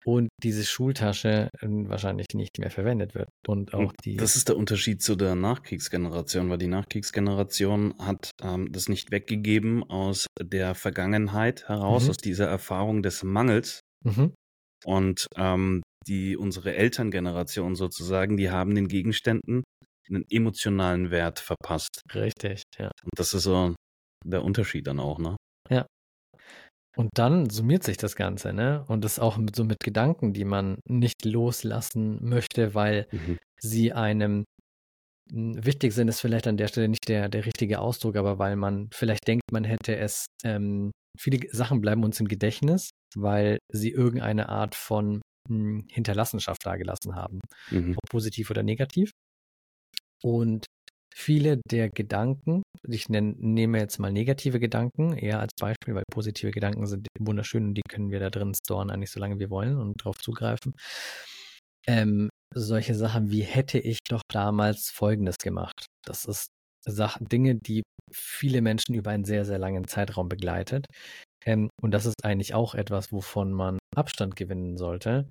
und 0.05 0.29
diese 0.43 0.65
Schultasche 0.65 1.51
äh, 1.61 1.67
wahrscheinlich 1.69 2.29
nicht 2.35 2.59
mehr 2.59 2.71
verwendet 2.71 3.15
wird. 3.15 3.29
Und 3.47 3.75
auch 3.75 3.93
die. 4.05 4.17
Das 4.17 4.37
ist 4.37 4.49
der 4.49 4.57
Unterschied 4.57 5.03
zu 5.03 5.15
der 5.15 5.35
Nachkriegsgeneration, 5.35 6.49
weil 6.49 6.59
die 6.59 6.69
Nachkriegsgeneration 6.69 7.95
hat 7.99 8.31
ähm, 8.43 8.73
das 8.73 8.89
nicht 8.89 9.11
weggegeben 9.11 9.83
aus 9.85 10.27
der 10.41 10.75
Vergangenheit 10.75 11.69
heraus, 11.69 12.05
Mhm. 12.05 12.11
aus 12.11 12.17
dieser 12.17 12.47
Erfahrung 12.47 13.03
des 13.03 13.23
Mangels. 13.23 13.81
Mhm. 14.05 14.33
Und 14.87 15.27
ähm, 15.37 15.83
die 16.09 16.37
unsere 16.39 16.75
Elterngeneration 16.75 17.75
sozusagen, 17.75 18.39
die 18.39 18.51
haben 18.51 18.75
den 18.75 18.89
Gegenständen 18.89 19.63
einen 20.09 20.25
emotionalen 20.31 21.11
Wert 21.11 21.39
verpasst. 21.39 22.01
Richtig, 22.15 22.63
ja. 22.79 22.87
Und 22.87 23.13
das 23.17 23.35
ist 23.35 23.43
so 23.43 23.75
der 24.25 24.43
Unterschied 24.43 24.87
dann 24.87 24.99
auch, 24.99 25.19
ne? 25.19 25.37
Und 26.97 27.11
dann 27.15 27.49
summiert 27.51 27.85
sich 27.85 27.97
das 27.97 28.17
Ganze, 28.17 28.53
ne? 28.53 28.85
Und 28.89 29.05
das 29.05 29.19
auch 29.19 29.37
mit, 29.37 29.55
so 29.57 29.65
mit 29.65 29.79
Gedanken, 29.81 30.33
die 30.33 30.45
man 30.45 30.79
nicht 30.89 31.25
loslassen 31.25 32.19
möchte, 32.29 32.75
weil 32.75 33.07
Mhm. 33.13 33.37
sie 33.61 33.93
einem 33.93 34.45
hm, 35.31 35.65
wichtig 35.65 35.93
sind, 35.95 36.09
ist 36.09 36.21
vielleicht 36.21 36.47
an 36.47 36.57
der 36.57 36.69
Stelle 36.69 36.89
nicht 36.89 37.09
der, 37.09 37.29
der 37.29 37.47
richtige 37.47 37.81
Ausdruck, 37.81 38.17
aber 38.17 38.39
weil 38.39 38.57
man 38.57 38.89
vielleicht 38.93 39.27
denkt, 39.29 39.45
man 39.53 39.65
hätte 39.65 39.97
es, 39.97 40.27
ähm, 40.45 40.93
viele 41.19 41.41
Sachen 41.53 41.81
bleiben 41.81 42.05
uns 42.05 42.21
im 42.21 42.29
Gedächtnis, 42.29 42.91
weil 43.17 43.59
sie 43.73 43.91
irgendeine 43.91 44.49
Art 44.49 44.75
von 44.75 45.23
hm, 45.49 45.87
Hinterlassenschaft 45.91 46.65
dargelassen 46.67 47.15
haben, 47.17 47.41
Mhm. 47.71 47.97
ob 47.97 48.11
positiv 48.11 48.51
oder 48.51 48.63
negativ. 48.63 49.13
Und 50.23 50.67
viele 51.15 51.61
der 51.71 51.91
Gedanken, 51.91 52.63
ich 52.89 53.09
nenn, 53.09 53.37
nehme 53.39 53.79
jetzt 53.79 53.99
mal 53.99 54.13
negative 54.13 54.61
Gedanken 54.61 55.17
eher 55.17 55.41
als 55.41 55.53
Beispiel, 55.59 55.95
weil 55.95 56.05
positive 56.11 56.51
Gedanken 56.51 56.87
sind 56.87 57.07
wunderschön 57.19 57.69
und 57.69 57.75
die 57.75 57.83
können 57.89 58.11
wir 58.11 58.21
da 58.21 58.31
drin 58.31 58.55
storen, 58.55 58.91
eigentlich 58.91 59.11
solange 59.11 59.39
wir 59.39 59.51
wollen 59.51 59.77
und 59.79 60.03
drauf 60.03 60.17
zugreifen. 60.19 60.75
Ähm, 61.87 62.29
solche 62.55 62.95
Sachen 62.95 63.31
wie 63.31 63.43
hätte 63.43 63.79
ich 63.79 63.99
doch 64.09 64.23
damals 64.31 64.91
Folgendes 64.91 65.37
gemacht. 65.39 65.87
Das 66.05 66.25
ist 66.25 66.49
Sachen, 66.87 67.27
Dinge, 67.27 67.57
die 67.57 67.83
viele 68.13 68.61
Menschen 68.63 68.95
über 68.95 69.11
einen 69.11 69.25
sehr, 69.25 69.45
sehr 69.45 69.59
langen 69.59 69.87
Zeitraum 69.87 70.29
begleitet. 70.29 70.87
Ähm, 71.45 71.71
und 71.81 71.93
das 71.93 72.07
ist 72.07 72.25
eigentlich 72.25 72.55
auch 72.55 72.75
etwas, 72.75 73.13
wovon 73.13 73.53
man 73.53 73.79
Abstand 73.97 74.37
gewinnen 74.37 74.77
sollte, 74.77 75.29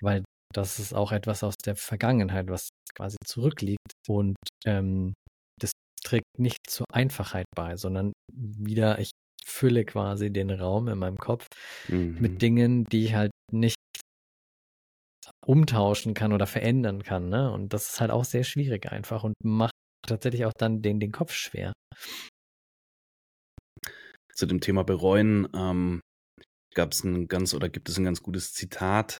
weil 0.00 0.24
das 0.52 0.78
ist 0.78 0.92
auch 0.94 1.12
etwas 1.12 1.42
aus 1.42 1.54
der 1.64 1.76
Vergangenheit, 1.76 2.48
was 2.48 2.70
quasi 2.94 3.16
zurückliegt 3.24 3.92
und 4.06 4.36
ähm, 4.66 5.14
trägt 6.12 6.38
nicht 6.38 6.58
zur 6.68 6.84
Einfachheit 6.92 7.46
bei, 7.56 7.76
sondern 7.76 8.12
wieder, 8.32 8.98
ich 8.98 9.12
fülle 9.44 9.84
quasi 9.84 10.30
den 10.30 10.50
Raum 10.50 10.88
in 10.88 10.98
meinem 10.98 11.16
Kopf 11.16 11.48
Mhm. 11.88 12.18
mit 12.20 12.42
Dingen, 12.42 12.84
die 12.84 13.06
ich 13.06 13.14
halt 13.14 13.32
nicht 13.50 13.76
umtauschen 15.46 16.14
kann 16.14 16.32
oder 16.32 16.46
verändern 16.46 17.02
kann. 17.02 17.28
Ne? 17.28 17.50
Und 17.50 17.72
das 17.72 17.90
ist 17.90 18.00
halt 18.00 18.10
auch 18.10 18.24
sehr 18.24 18.44
schwierig 18.44 18.92
einfach 18.92 19.24
und 19.24 19.34
macht 19.42 19.72
tatsächlich 20.06 20.44
auch 20.44 20.52
dann 20.56 20.82
den, 20.82 21.00
den 21.00 21.12
Kopf 21.12 21.32
schwer. 21.32 21.72
Zu 24.34 24.46
dem 24.46 24.60
Thema 24.60 24.84
bereuen 24.84 25.48
ähm, 25.54 26.00
gab 26.74 26.92
es 26.92 27.04
ein 27.04 27.26
ganz 27.26 27.54
oder 27.54 27.68
gibt 27.68 27.88
es 27.88 27.98
ein 27.98 28.04
ganz 28.04 28.22
gutes 28.22 28.52
Zitat 28.52 29.18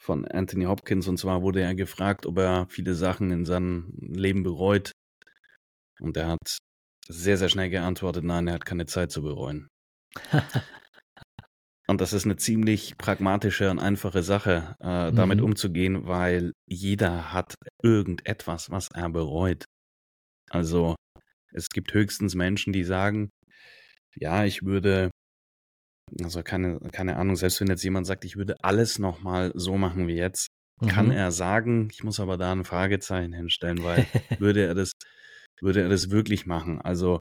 von 0.00 0.26
Anthony 0.26 0.64
Hopkins 0.64 1.08
und 1.08 1.18
zwar 1.18 1.42
wurde 1.42 1.62
er 1.62 1.74
gefragt, 1.74 2.26
ob 2.26 2.38
er 2.38 2.66
viele 2.68 2.94
Sachen 2.94 3.30
in 3.30 3.44
seinem 3.44 3.94
Leben 4.00 4.42
bereut 4.42 4.92
und 6.00 6.16
er 6.16 6.28
hat 6.28 6.58
sehr 7.08 7.36
sehr 7.36 7.48
schnell 7.48 7.70
geantwortet, 7.70 8.24
nein, 8.24 8.46
er 8.48 8.54
hat 8.54 8.64
keine 8.66 8.86
Zeit 8.86 9.10
zu 9.12 9.22
bereuen. 9.22 9.68
Und 11.86 12.00
das 12.00 12.14
ist 12.14 12.24
eine 12.24 12.36
ziemlich 12.36 12.96
pragmatische 12.96 13.70
und 13.70 13.78
einfache 13.78 14.22
Sache, 14.22 14.74
äh, 14.80 15.12
damit 15.12 15.38
Mhm. 15.38 15.44
umzugehen, 15.44 16.06
weil 16.06 16.52
jeder 16.66 17.32
hat 17.32 17.54
irgendetwas, 17.82 18.70
was 18.70 18.88
er 18.90 19.10
bereut. 19.10 19.64
Also 20.50 20.96
es 21.52 21.68
gibt 21.70 21.94
höchstens 21.94 22.34
Menschen, 22.34 22.72
die 22.72 22.84
sagen, 22.84 23.30
ja, 24.16 24.44
ich 24.44 24.62
würde, 24.64 25.10
also 26.22 26.42
keine, 26.42 26.80
keine 26.92 27.16
Ahnung, 27.16 27.36
selbst 27.36 27.60
wenn 27.60 27.68
jetzt 27.68 27.84
jemand 27.84 28.06
sagt, 28.06 28.24
ich 28.24 28.36
würde 28.36 28.56
alles 28.62 28.98
nochmal 28.98 29.52
so 29.54 29.76
machen 29.76 30.06
wie 30.06 30.16
jetzt, 30.16 30.48
kann 30.86 31.06
Mhm. 31.06 31.12
er 31.12 31.32
sagen, 31.32 31.88
ich 31.92 32.02
muss 32.04 32.20
aber 32.20 32.36
da 32.36 32.52
ein 32.52 32.64
Fragezeichen 32.64 33.32
hinstellen, 33.32 33.82
weil 33.82 34.06
würde 34.40 34.66
er 34.66 34.74
das, 34.74 34.92
würde 35.60 35.82
er 35.82 35.88
das 35.88 36.10
wirklich 36.10 36.46
machen? 36.46 36.80
Also 36.80 37.20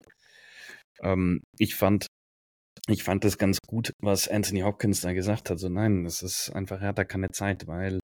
ähm, 1.02 1.42
ich 1.58 1.76
fand, 1.76 2.08
ich 2.88 3.04
fand 3.04 3.24
das 3.24 3.38
ganz 3.38 3.60
gut, 3.66 3.92
was 4.02 4.28
Anthony 4.28 4.62
Hopkins 4.62 5.02
da 5.02 5.14
gesagt 5.14 5.50
hat. 5.50 5.60
So, 5.60 5.70
nein, 5.70 6.04
das 6.04 6.22
ist 6.22 6.52
einfach, 6.52 6.82
er 6.82 6.90
hat 6.90 6.98
da 6.98 7.04
keine 7.04 7.30
Zeit, 7.30 7.68
weil 7.68 8.00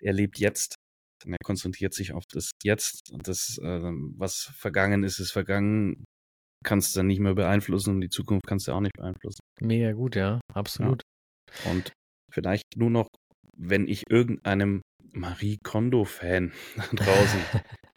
er 0.00 0.12
lebt 0.12 0.38
jetzt. 0.38 0.76
Und 1.24 1.32
er 1.32 1.38
konzentriert 1.44 1.94
sich 1.94 2.12
auf 2.12 2.24
das 2.32 2.50
Jetzt. 2.64 3.12
Und 3.12 3.28
das, 3.28 3.58
äh, 3.62 3.80
was 4.16 4.52
vergangen 4.56 5.04
ist, 5.04 5.20
ist 5.20 5.32
vergangen. 5.32 6.04
Kannst 6.64 6.94
du 6.94 7.00
dann 7.00 7.08
nicht 7.08 7.20
mehr 7.20 7.34
beeinflussen 7.34 7.94
und 7.94 8.00
die 8.00 8.08
Zukunft 8.08 8.46
kannst 8.46 8.68
du 8.68 8.72
auch 8.72 8.80
nicht 8.80 8.96
beeinflussen. 8.96 9.40
Mega 9.60 9.92
gut, 9.92 10.14
ja, 10.14 10.40
absolut. 10.52 11.02
Und 11.64 11.92
vielleicht 12.32 12.76
nur 12.76 12.90
noch, 12.90 13.08
wenn 13.56 13.88
ich 13.88 14.04
irgendeinem 14.08 14.82
Marie 15.12 15.58
Kondo-Fan 15.64 16.52
da 16.76 16.82
draußen 16.92 17.40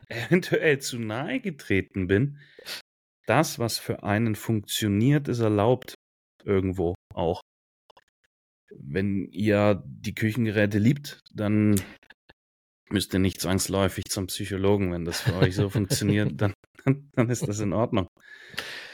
eventuell 0.10 0.80
zu 0.80 1.00
nahe 1.00 1.40
getreten 1.40 2.08
bin, 2.08 2.40
das, 3.26 3.60
was 3.60 3.80
für 3.80 4.04
einen 4.04 4.36
funktioniert, 4.36 5.28
ist 5.28 5.40
erlaubt 5.40 5.96
irgendwo 6.44 6.96
auch. 7.14 7.42
Wenn 8.70 9.28
ihr 9.32 9.84
die 9.86 10.14
Küchengeräte 10.14 10.78
liebt, 10.78 11.20
dann 11.34 11.82
müsst 12.90 13.14
ihr 13.14 13.20
nicht 13.20 13.42
zwangsläufig 13.42 14.06
zum 14.10 14.28
Psychologen. 14.28 14.92
Wenn 14.92 15.06
das 15.06 15.22
für 15.22 15.36
euch 15.36 15.56
so 15.56 15.70
funktioniert, 15.70 16.34
dann, 16.42 16.54
dann, 16.86 17.30
ist 17.30 17.48
das 17.48 17.60
in 17.60 17.74
Ordnung. 17.74 18.08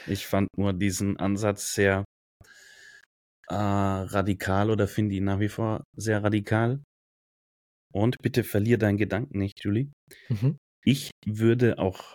Ich 0.06 0.26
fand 0.26 0.48
nur 0.56 0.72
diesen 0.72 1.18
Ansatz 1.18 1.74
sehr 1.74 2.04
äh, 3.48 3.54
radikal 3.54 4.70
oder 4.70 4.88
finde 4.88 5.14
ihn 5.16 5.24
nach 5.24 5.40
wie 5.40 5.48
vor 5.48 5.84
sehr 5.96 6.22
radikal. 6.22 6.82
Und 7.92 8.16
bitte 8.22 8.44
verlier 8.44 8.78
deinen 8.78 8.96
Gedanken 8.96 9.38
nicht, 9.38 9.62
Julie. 9.62 9.90
Mhm. 10.30 10.56
Ich 10.84 11.10
würde 11.24 11.78
auch 11.78 12.14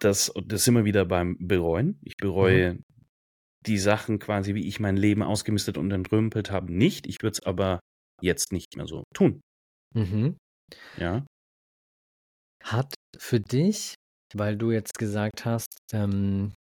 das, 0.00 0.32
das 0.44 0.64
sind 0.64 0.74
wir 0.74 0.84
wieder 0.84 1.04
beim 1.04 1.36
Bereuen. 1.38 1.98
Ich 2.02 2.16
bereue 2.16 2.78
die 3.66 3.78
Sachen 3.78 4.18
quasi, 4.18 4.54
wie 4.54 4.66
ich 4.66 4.80
mein 4.80 4.96
Leben 4.96 5.22
ausgemistet 5.22 5.78
und 5.78 5.90
entrümpelt 5.92 6.50
habe, 6.50 6.72
nicht. 6.72 7.06
Ich 7.06 7.22
würde 7.22 7.34
es 7.34 7.42
aber 7.44 7.80
jetzt 8.20 8.52
nicht 8.52 8.76
mehr 8.76 8.86
so 8.86 9.04
tun. 9.14 9.40
Mhm. 9.94 10.36
Ja. 10.96 11.24
Hat 12.64 12.94
für 13.16 13.40
dich, 13.40 13.94
weil 14.34 14.56
du 14.56 14.70
jetzt 14.70 14.98
gesagt 14.98 15.44
hast, 15.44 15.78
ähm, 15.92 16.52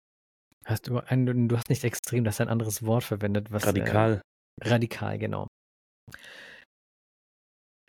hast 0.65 0.89
du 0.89 0.99
ein, 0.99 1.49
du 1.49 1.57
hast 1.57 1.71
nicht 1.71 1.85
extrem, 1.85 2.25
du 2.25 2.29
hast 2.29 2.41
ein 2.41 2.49
anderes 2.49 2.85
Wort 2.85 3.05
verwendet, 3.05 3.51
was 3.51 3.67
Radikal. 3.67 4.23
Äh, 4.61 4.69
radikal, 4.69 5.19
genau. 5.19 5.47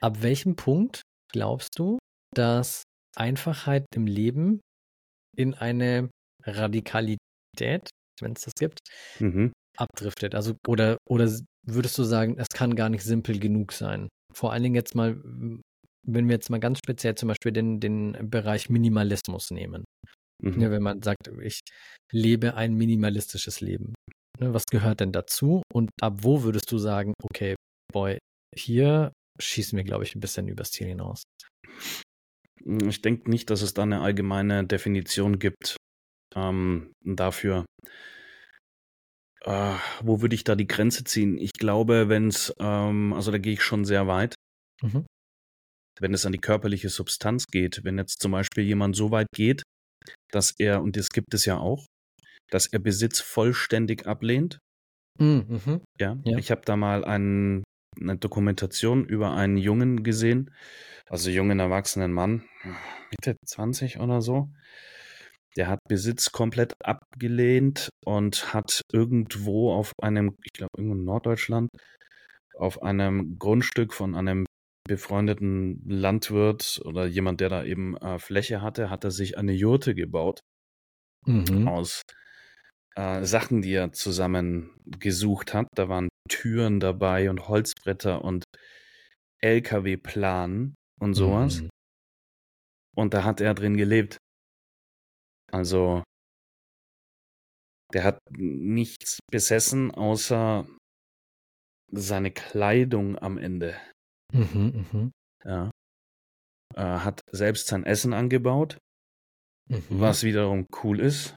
Ab 0.01 0.21
welchem 0.21 0.55
Punkt 0.55 1.01
glaubst 1.31 1.77
du, 1.77 1.99
dass 2.35 2.83
Einfachheit 3.15 3.85
im 3.95 4.07
Leben 4.07 4.61
in 5.35 5.53
eine 5.53 6.09
Radikalität, 6.45 7.89
wenn 8.21 8.33
es 8.33 8.41
das 8.43 8.53
gibt, 8.59 8.79
Mhm. 9.19 9.51
abdriftet? 9.77 10.35
Also 10.35 10.55
oder 10.67 10.97
oder 11.09 11.29
würdest 11.67 11.97
du 11.97 12.03
sagen, 12.03 12.37
es 12.37 12.47
kann 12.53 12.75
gar 12.75 12.89
nicht 12.89 13.03
simpel 13.03 13.39
genug 13.39 13.73
sein? 13.73 14.07
Vor 14.33 14.51
allen 14.53 14.63
Dingen 14.63 14.75
jetzt 14.75 14.95
mal, 14.95 15.15
wenn 16.07 16.27
wir 16.27 16.33
jetzt 16.35 16.49
mal 16.49 16.59
ganz 16.59 16.79
speziell 16.79 17.15
zum 17.15 17.27
Beispiel 17.27 17.51
den, 17.51 17.79
den 17.79 18.29
Bereich 18.29 18.69
Minimalismus 18.69 19.51
nehmen. 19.51 19.83
Mhm. 20.43 20.57
Ne, 20.57 20.71
wenn 20.71 20.81
man 20.81 21.01
sagt, 21.03 21.27
ich 21.43 21.59
lebe 22.11 22.55
ein 22.55 22.73
minimalistisches 22.73 23.61
Leben. 23.61 23.93
Ne, 24.39 24.53
was 24.53 24.65
gehört 24.65 24.99
denn 25.01 25.11
dazu? 25.11 25.61
Und 25.71 25.91
ab 26.01 26.19
wo 26.21 26.43
würdest 26.43 26.71
du 26.71 26.77
sagen, 26.79 27.13
okay, 27.23 27.55
boy, 27.93 28.17
hier 28.55 29.11
schießen 29.39 29.77
wir, 29.77 29.83
glaube 29.83 30.03
ich, 30.03 30.15
ein 30.15 30.19
bisschen 30.19 30.47
übers 30.47 30.71
Ziel 30.71 30.87
hinaus? 30.87 31.23
Ich 32.65 33.01
denke 33.01 33.29
nicht, 33.29 33.49
dass 33.49 33.61
es 33.61 33.73
da 33.73 33.83
eine 33.83 34.01
allgemeine 34.01 34.65
Definition 34.65 35.39
gibt 35.39 35.77
ähm, 36.35 36.91
dafür. 37.03 37.65
Äh, 39.43 39.73
wo 40.03 40.21
würde 40.21 40.35
ich 40.35 40.43
da 40.43 40.55
die 40.55 40.67
Grenze 40.67 41.03
ziehen? 41.03 41.37
Ich 41.37 41.53
glaube, 41.53 42.09
wenn 42.09 42.27
es, 42.27 42.53
ähm, 42.59 43.13
also 43.13 43.31
da 43.31 43.37
gehe 43.39 43.53
ich 43.53 43.63
schon 43.63 43.85
sehr 43.85 44.07
weit, 44.07 44.35
Mhm. 44.83 45.05
wenn 45.99 46.13
es 46.13 46.25
an 46.25 46.31
die 46.31 46.37
körperliche 46.39 46.89
Substanz 46.89 47.45
geht. 47.47 47.83
Wenn 47.83 47.97
jetzt 47.97 48.21
zum 48.21 48.31
Beispiel 48.31 48.63
jemand 48.63 48.95
so 48.95 49.11
weit 49.11 49.27
geht, 49.33 49.63
dass 50.31 50.53
er, 50.57 50.81
und 50.81 50.95
das 50.97 51.09
gibt 51.09 51.33
es 51.33 51.45
ja 51.45 51.57
auch, 51.57 51.85
dass 52.51 52.67
er 52.67 52.79
Besitz 52.79 53.19
vollständig 53.19 54.05
ablehnt. 54.07 54.59
Mm, 55.19 55.39
Mhm. 55.47 55.81
Ja, 55.99 56.17
Ja. 56.23 56.37
ich 56.37 56.51
habe 56.51 56.61
da 56.65 56.75
mal 56.75 57.03
ein, 57.03 57.63
eine 57.99 58.17
Dokumentation 58.17 59.05
über 59.05 59.33
einen 59.33 59.57
Jungen 59.57 60.03
gesehen, 60.03 60.51
also 61.09 61.29
jungen 61.29 61.59
erwachsenen 61.59 62.13
Mann, 62.13 62.43
Mitte 63.11 63.35
20 63.45 63.99
oder 63.99 64.21
so. 64.21 64.49
Der 65.57 65.67
hat 65.67 65.79
Besitz 65.89 66.31
komplett 66.31 66.73
abgelehnt 66.83 67.89
und 68.05 68.53
hat 68.53 68.81
irgendwo 68.93 69.73
auf 69.73 69.91
einem, 70.01 70.37
ich 70.43 70.53
glaube 70.53 70.69
irgendwo 70.77 70.95
in 70.95 71.03
Norddeutschland, 71.03 71.69
auf 72.57 72.81
einem 72.81 73.37
Grundstück 73.37 73.93
von 73.93 74.15
einem 74.15 74.45
befreundeten 74.87 75.83
Landwirt 75.87 76.81
oder 76.85 77.05
jemand, 77.05 77.41
der 77.41 77.49
da 77.49 77.63
eben 77.63 77.97
äh, 77.97 78.19
Fläche 78.19 78.61
hatte, 78.61 78.89
hat 78.89 79.03
er 79.03 79.11
sich 79.11 79.37
eine 79.37 79.53
Jurte 79.53 79.93
gebaut 79.93 80.41
Mhm. 81.25 81.67
aus 81.67 82.01
äh, 82.95 83.23
Sachen, 83.23 83.61
die 83.61 83.73
er 83.73 83.93
zusammen 83.93 84.71
gesucht 84.85 85.53
hat. 85.53 85.67
Da 85.75 85.89
waren 85.89 86.09
Türen 86.29 86.79
dabei 86.79 87.29
und 87.29 87.47
Holzbretter 87.47 88.23
und 88.23 88.43
LKW-Plan 89.41 90.75
und 90.99 91.13
sowas. 91.13 91.61
Mhm. 91.61 91.69
Und 92.95 93.13
da 93.13 93.23
hat 93.23 93.41
er 93.41 93.53
drin 93.53 93.77
gelebt. 93.77 94.17
Also 95.51 96.03
Der 97.93 98.03
hat 98.03 98.19
nichts 98.31 99.19
besessen, 99.29 99.91
außer 99.91 100.65
seine 101.91 102.31
Kleidung 102.31 103.17
am 103.17 103.37
Ende. 103.37 103.75
Mhm, 104.33 104.85
mhm, 104.91 105.11
Ja. 105.43 105.71
Er 106.73 107.03
hat 107.03 107.19
selbst 107.31 107.67
sein 107.67 107.83
Essen 107.83 108.13
angebaut, 108.13 108.77
mhm. 109.69 109.83
was 109.89 110.23
wiederum 110.23 110.67
cool 110.83 111.01
ist. 111.01 111.35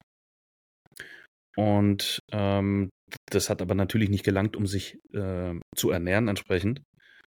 Und 1.57 2.21
ähm, 2.33 2.91
das 3.31 3.51
hat 3.51 3.63
aber 3.63 3.75
natürlich 3.75 4.09
nicht 4.09 4.25
gelangt, 4.25 4.57
um 4.57 4.67
sich 4.67 4.99
äh, 5.13 5.55
zu 5.77 5.91
ernähren 5.91 6.29
entsprechend. 6.29 6.83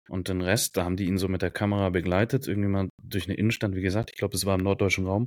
Und 0.09 0.29
den 0.29 0.43
Rest, 0.43 0.77
da 0.77 0.85
haben 0.85 0.97
die 0.97 1.07
ihn 1.07 1.19
so 1.19 1.29
mit 1.29 1.43
der 1.43 1.51
Kamera 1.51 1.91
begleitet, 1.91 2.47
irgendwie 2.49 2.69
mal 2.69 2.89
durch 3.03 3.27
eine 3.27 3.37
Innenstadt, 3.37 3.75
wie 3.75 3.83
gesagt, 3.83 4.11
ich 4.11 4.19
glaube, 4.19 4.37
es 4.37 4.47
war 4.47 4.57
im 4.57 4.65
norddeutschen 4.65 5.07
Raum. 5.07 5.27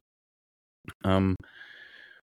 Ähm, 1.03 1.36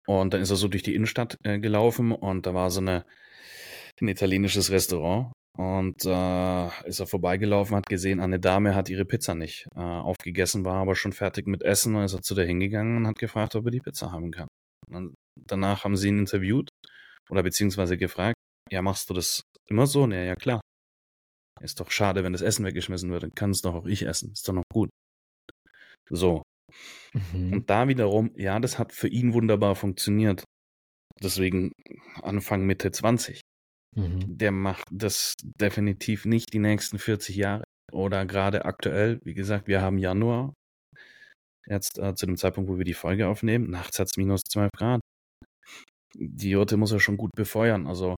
und 0.07 0.33
dann 0.33 0.41
ist 0.41 0.49
er 0.49 0.55
so 0.55 0.67
durch 0.67 0.83
die 0.83 0.95
Innenstadt 0.95 1.37
äh, 1.43 1.59
gelaufen 1.59 2.11
und 2.11 2.45
da 2.45 2.53
war 2.53 2.71
so 2.71 2.81
eine, 2.81 3.05
ein 4.01 4.07
italienisches 4.07 4.71
Restaurant. 4.71 5.31
Und 5.57 6.05
äh, 6.05 6.87
ist 6.87 7.01
er 7.01 7.07
vorbeigelaufen, 7.07 7.75
hat 7.75 7.85
gesehen, 7.87 8.21
eine 8.21 8.39
Dame 8.39 8.75
hat 8.75 8.89
ihre 8.89 9.03
Pizza 9.03 9.35
nicht 9.35 9.67
äh, 9.75 9.81
aufgegessen, 9.81 10.63
war 10.63 10.75
aber 10.75 10.95
schon 10.95 11.11
fertig 11.11 11.47
mit 11.47 11.63
Essen 11.63 11.95
und 11.95 12.05
ist 12.05 12.13
er 12.13 12.21
zu 12.21 12.33
der 12.33 12.45
hingegangen 12.45 12.95
und 12.95 13.07
hat 13.07 13.19
gefragt, 13.19 13.55
ob 13.55 13.65
er 13.65 13.71
die 13.71 13.81
Pizza 13.81 14.11
haben 14.11 14.31
kann. 14.31 14.47
Und 14.87 14.93
dann, 14.93 15.13
danach 15.45 15.83
haben 15.83 15.97
sie 15.97 16.09
ihn 16.09 16.19
interviewt 16.19 16.69
oder 17.29 17.43
beziehungsweise 17.43 17.97
gefragt, 17.97 18.35
ja, 18.71 18.81
machst 18.81 19.09
du 19.09 19.13
das 19.13 19.43
immer 19.69 19.87
so? 19.87 20.07
Ne, 20.07 20.25
ja 20.25 20.35
klar. 20.35 20.61
Ist 21.61 21.79
doch 21.79 21.91
schade, 21.91 22.23
wenn 22.23 22.33
das 22.33 22.41
Essen 22.41 22.65
weggeschmissen 22.65 23.11
wird, 23.11 23.23
dann 23.23 23.35
kann 23.35 23.51
es 23.51 23.61
doch 23.61 23.75
auch 23.75 23.85
ich 23.85 24.03
essen. 24.03 24.31
Ist 24.31 24.47
doch 24.47 24.53
noch 24.53 24.63
gut. 24.71 24.89
So. 26.09 26.43
Mhm. 27.13 27.53
Und 27.53 27.69
da 27.69 27.87
wiederum, 27.87 28.31
ja, 28.35 28.59
das 28.59 28.79
hat 28.79 28.93
für 28.93 29.07
ihn 29.07 29.33
wunderbar 29.33 29.75
funktioniert. 29.75 30.43
Deswegen 31.21 31.71
Anfang 32.21 32.65
Mitte 32.65 32.91
20. 32.91 33.41
Mhm. 33.95 34.37
Der 34.37 34.51
macht 34.51 34.85
das 34.91 35.33
definitiv 35.43 36.25
nicht 36.25 36.53
die 36.53 36.59
nächsten 36.59 36.97
40 36.97 37.35
Jahre. 37.35 37.63
Oder 37.91 38.25
gerade 38.25 38.65
aktuell, 38.65 39.19
wie 39.23 39.33
gesagt, 39.33 39.67
wir 39.67 39.81
haben 39.81 39.97
Januar. 39.97 40.53
Jetzt 41.67 41.99
äh, 41.99 42.15
zu 42.15 42.25
dem 42.25 42.37
Zeitpunkt, 42.37 42.69
wo 42.69 42.77
wir 42.77 42.85
die 42.85 42.93
Folge 42.93 43.27
aufnehmen. 43.27 43.69
Nachts 43.69 43.99
hat 43.99 44.07
es 44.07 44.17
minus 44.17 44.41
12 44.49 44.71
Grad. 44.71 45.01
Die 46.15 46.49
Jurte 46.49 46.77
muss 46.77 46.91
er 46.91 46.99
schon 46.99 47.17
gut 47.17 47.31
befeuern. 47.35 47.87
Also 47.87 48.15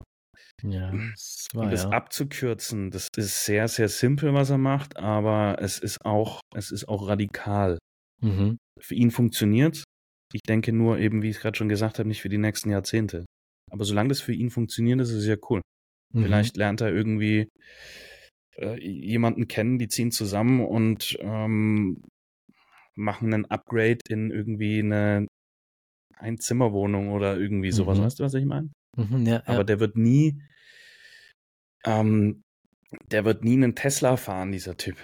Ja, 0.64 0.92
das 0.92 1.48
um 1.54 1.60
war 1.62 1.70
das 1.70 1.84
ja. 1.84 1.90
abzukürzen, 1.90 2.92
das 2.92 3.08
ist 3.16 3.46
sehr, 3.46 3.68
sehr 3.68 3.90
simpel, 3.90 4.34
was 4.34 4.50
er 4.50 4.58
macht, 4.58 4.98
aber 4.98 5.58
es 5.60 5.80
ist 5.80 6.06
auch, 6.06 6.42
es 6.56 6.72
ist 6.72 6.88
auch 6.88 7.08
radikal. 7.08 7.78
Mhm. 8.22 8.58
Für 8.80 8.96
ihn 8.96 9.12
funktioniert. 9.12 9.84
Ich 10.34 10.42
denke 10.48 10.72
nur 10.72 10.98
eben, 11.00 11.22
wie 11.24 11.30
ich 11.30 11.40
gerade 11.40 11.58
schon 11.58 11.70
gesagt 11.70 12.00
habe, 12.00 12.08
nicht 12.08 12.22
für 12.22 12.30
die 12.30 12.38
nächsten 12.38 12.70
Jahrzehnte. 12.70 13.26
Aber 13.72 13.84
solange 13.84 14.10
das 14.10 14.22
für 14.22 14.34
ihn 14.34 14.50
funktioniert, 14.50 15.02
ist 15.02 15.12
es 15.12 15.26
ja 15.26 15.36
cool. 15.50 15.62
Mhm. 16.14 16.24
Vielleicht 16.24 16.58
lernt 16.58 16.82
er 16.82 16.94
irgendwie 16.94 17.48
äh, 18.58 18.80
jemanden 18.80 19.48
kennen, 19.48 19.78
die 19.80 19.88
ziehen 19.88 20.12
zusammen 20.12 20.66
und 20.66 21.18
ähm, 21.22 22.02
machen 22.96 23.34
einen 23.34 23.46
Upgrade 23.46 24.00
in 24.10 24.32
irgendwie 24.32 24.80
eine 24.80 25.28
Einzimmerwohnung 26.22 27.10
oder 27.12 27.38
irgendwie 27.38 27.72
sowas. 27.72 28.00
Mhm. 28.00 28.04
Weißt 28.04 28.20
du, 28.20 28.24
was 28.24 28.34
ich 28.34 28.46
meine? 28.46 28.70
Mhm, 28.98 29.26
ja, 29.26 29.42
Aber 29.46 29.58
ja. 29.58 29.64
der 29.64 29.80
wird 29.80 29.96
nie, 29.98 30.42
ähm, 31.86 32.42
der 33.12 33.26
wird 33.26 33.44
nie 33.44 33.54
einen 33.54 33.76
Tesla 33.76 34.18
fahren, 34.18 34.52
dieser 34.52 34.78
Typ. 34.78 34.98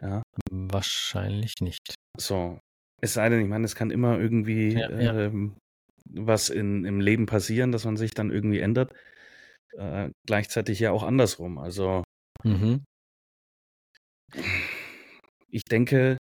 Ja, 0.00 0.22
Wahrscheinlich 0.50 1.54
nicht. 1.60 1.94
so. 2.18 2.58
Es 3.02 3.14
sei 3.14 3.28
denn, 3.28 3.40
ich 3.40 3.48
meine, 3.48 3.64
es 3.64 3.74
kann 3.74 3.90
immer 3.90 4.18
irgendwie 4.18 4.74
Ja, 4.74 4.88
ähm, 4.90 5.56
was 6.04 6.50
in, 6.50 6.84
im 6.84 7.00
Leben 7.00 7.26
passieren, 7.26 7.72
dass 7.72 7.84
man 7.84 7.96
sich 7.96 8.12
dann 8.12 8.30
irgendwie 8.30 8.60
ändert. 8.60 8.92
Äh, 9.72 10.10
gleichzeitig 10.26 10.80
ja 10.80 10.92
auch 10.92 11.02
andersrum. 11.02 11.58
Also 11.58 12.04
Mhm. 12.44 12.84
ich 15.48 15.64
denke, 15.64 16.16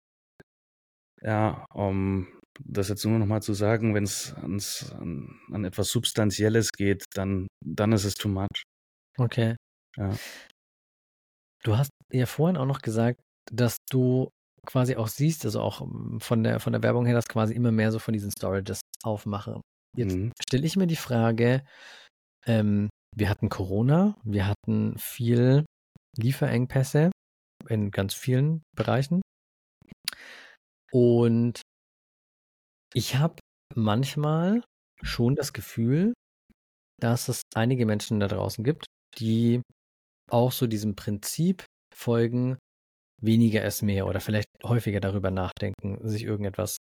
ja, 1.21 1.65
um 1.73 2.27
das 2.63 2.89
jetzt 2.89 3.05
nur 3.05 3.17
noch 3.19 3.25
mal 3.25 3.41
zu 3.41 3.53
sagen, 3.53 3.95
wenn 3.95 4.03
es 4.03 4.35
an, 4.35 5.39
an 5.51 5.65
etwas 5.65 5.89
Substanzielles 5.89 6.71
geht, 6.71 7.05
dann, 7.13 7.47
dann 7.65 7.91
ist 7.91 8.03
es 8.05 8.15
too 8.15 8.29
much. 8.29 8.63
Okay. 9.17 9.55
Ja. 9.97 10.15
Du 11.63 11.77
hast 11.77 11.89
ja 12.11 12.25
vorhin 12.25 12.57
auch 12.57 12.65
noch 12.65 12.81
gesagt, 12.81 13.19
dass 13.51 13.77
du 13.89 14.29
quasi 14.65 14.95
auch 14.95 15.07
siehst, 15.07 15.45
also 15.45 15.61
auch 15.61 15.81
ähm, 15.81 16.19
von 16.21 16.43
der, 16.43 16.59
von 16.59 16.73
der 16.73 16.83
Werbung 16.83 17.05
her, 17.05 17.15
dass 17.15 17.27
quasi 17.27 17.53
immer 17.53 17.71
mehr 17.71 17.91
so 17.91 17.99
von 17.99 18.13
diesen 18.13 18.31
Storages 18.31 18.81
aufmachen. 19.03 19.61
Jetzt 19.97 20.15
Mhm. 20.15 20.31
stelle 20.41 20.65
ich 20.65 20.75
mir 20.75 20.87
die 20.87 20.95
Frage, 20.95 21.63
ähm, 22.45 22.89
wir 23.15 23.29
hatten 23.29 23.49
Corona, 23.49 24.15
wir 24.23 24.47
hatten 24.47 24.97
viel 24.97 25.65
Lieferengpässe 26.17 27.11
in 27.67 27.91
ganz 27.91 28.13
vielen 28.13 28.61
Bereichen. 28.75 29.21
Und 30.91 31.61
ich 32.93 33.15
habe 33.15 33.35
manchmal 33.75 34.63
schon 35.01 35.35
das 35.35 35.53
Gefühl, 35.53 36.13
dass 36.99 37.29
es 37.29 37.43
einige 37.55 37.85
Menschen 37.85 38.19
da 38.19 38.27
draußen 38.27 38.63
gibt, 38.63 38.85
die 39.17 39.61
auch 40.29 40.51
so 40.51 40.67
diesem 40.67 40.95
Prinzip 40.95 41.65
folgen, 41.95 42.57
weniger 43.21 43.63
ist 43.65 43.81
mehr 43.81 44.07
oder 44.07 44.19
vielleicht 44.19 44.47
häufiger 44.63 44.99
darüber 44.99 45.31
nachdenken, 45.31 46.07
sich 46.07 46.23
irgendetwas 46.23 46.77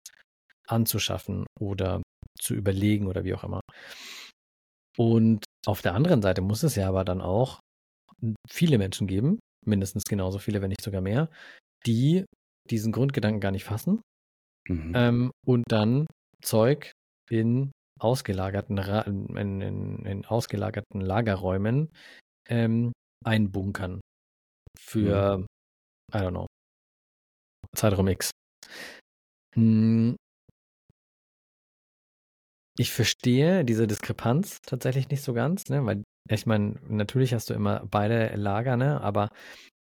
anzuschaffen 0.67 1.45
oder 1.59 2.01
zu 2.39 2.53
überlegen 2.53 3.07
oder 3.07 3.23
wie 3.23 3.33
auch 3.33 3.43
immer. 3.43 3.61
Und 4.97 5.45
auf 5.65 5.81
der 5.81 5.93
anderen 5.93 6.21
Seite 6.21 6.41
muss 6.41 6.63
es 6.63 6.75
ja 6.75 6.87
aber 6.87 7.05
dann 7.05 7.21
auch 7.21 7.59
viele 8.49 8.77
Menschen 8.77 9.07
geben, 9.07 9.39
mindestens 9.65 10.03
genauso 10.03 10.39
viele, 10.39 10.61
wenn 10.61 10.69
nicht 10.69 10.81
sogar 10.81 11.01
mehr, 11.01 11.29
die 11.85 12.25
diesen 12.69 12.91
Grundgedanken 12.91 13.39
gar 13.39 13.51
nicht 13.51 13.63
fassen 13.63 14.01
Mhm. 14.67 14.93
ähm, 14.95 15.31
und 15.45 15.63
dann 15.67 16.07
Zeug 16.41 16.91
in 17.29 17.71
ausgelagerten, 17.99 18.77
Ra 18.77 19.01
in, 19.01 19.35
in, 19.37 20.05
in 20.05 20.25
ausgelagerten 20.25 21.01
Lagerräumen 21.01 21.89
ähm, 22.47 22.91
einbunkern. 23.25 24.01
Für, 24.79 25.45
I 26.13 26.17
don't 26.17 26.31
know, 26.31 26.47
Zeitraum 27.75 28.07
X. 28.07 28.31
Hm. 29.55 30.15
Ich 32.79 32.91
verstehe 32.91 33.65
diese 33.65 33.87
Diskrepanz 33.87 34.59
tatsächlich 34.61 35.09
nicht 35.09 35.23
so 35.23 35.33
ganz, 35.33 35.67
ne? 35.69 35.85
Weil 35.85 36.03
ich 36.29 36.45
meine, 36.45 36.75
natürlich 36.87 37.33
hast 37.33 37.49
du 37.49 37.53
immer 37.53 37.85
beide 37.89 38.35
Lager, 38.35 38.77
ne? 38.77 39.01
Aber 39.01 39.29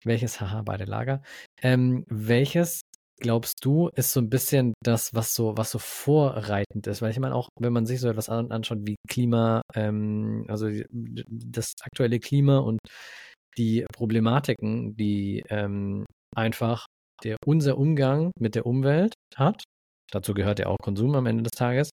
welches, 0.04 0.40
haha, 0.40 0.62
beide 0.62 0.84
Lager. 0.84 1.22
Ähm, 1.62 2.04
welches 2.08 2.82
glaubst 3.20 3.64
du, 3.64 3.88
ist 3.94 4.12
so 4.12 4.20
ein 4.20 4.28
bisschen 4.28 4.74
das, 4.82 5.14
was 5.14 5.34
so, 5.34 5.56
was 5.56 5.70
so 5.70 5.78
vorreitend 5.78 6.86
ist? 6.86 7.02
Weil 7.02 7.10
ich 7.10 7.18
meine 7.18 7.34
auch, 7.34 7.48
wenn 7.60 7.72
man 7.72 7.86
sich 7.86 8.00
so 8.00 8.08
etwas 8.08 8.28
an, 8.28 8.50
anschaut 8.50 8.80
wie 8.82 8.96
Klima, 9.08 9.62
ähm, 9.74 10.44
also 10.48 10.68
das 10.90 11.74
aktuelle 11.82 12.20
Klima 12.20 12.58
und 12.58 12.78
die 13.56 13.86
Problematiken, 13.92 14.96
die 14.96 15.42
ähm, 15.48 16.04
einfach 16.34 16.86
der 17.22 17.36
unser 17.46 17.78
Umgang 17.78 18.32
mit 18.38 18.54
der 18.54 18.66
Umwelt 18.66 19.14
hat, 19.36 19.62
dazu 20.10 20.34
gehört 20.34 20.58
ja 20.58 20.66
auch 20.66 20.78
Konsum 20.82 21.14
am 21.14 21.26
Ende 21.26 21.44
des 21.44 21.52
Tages, 21.52 21.90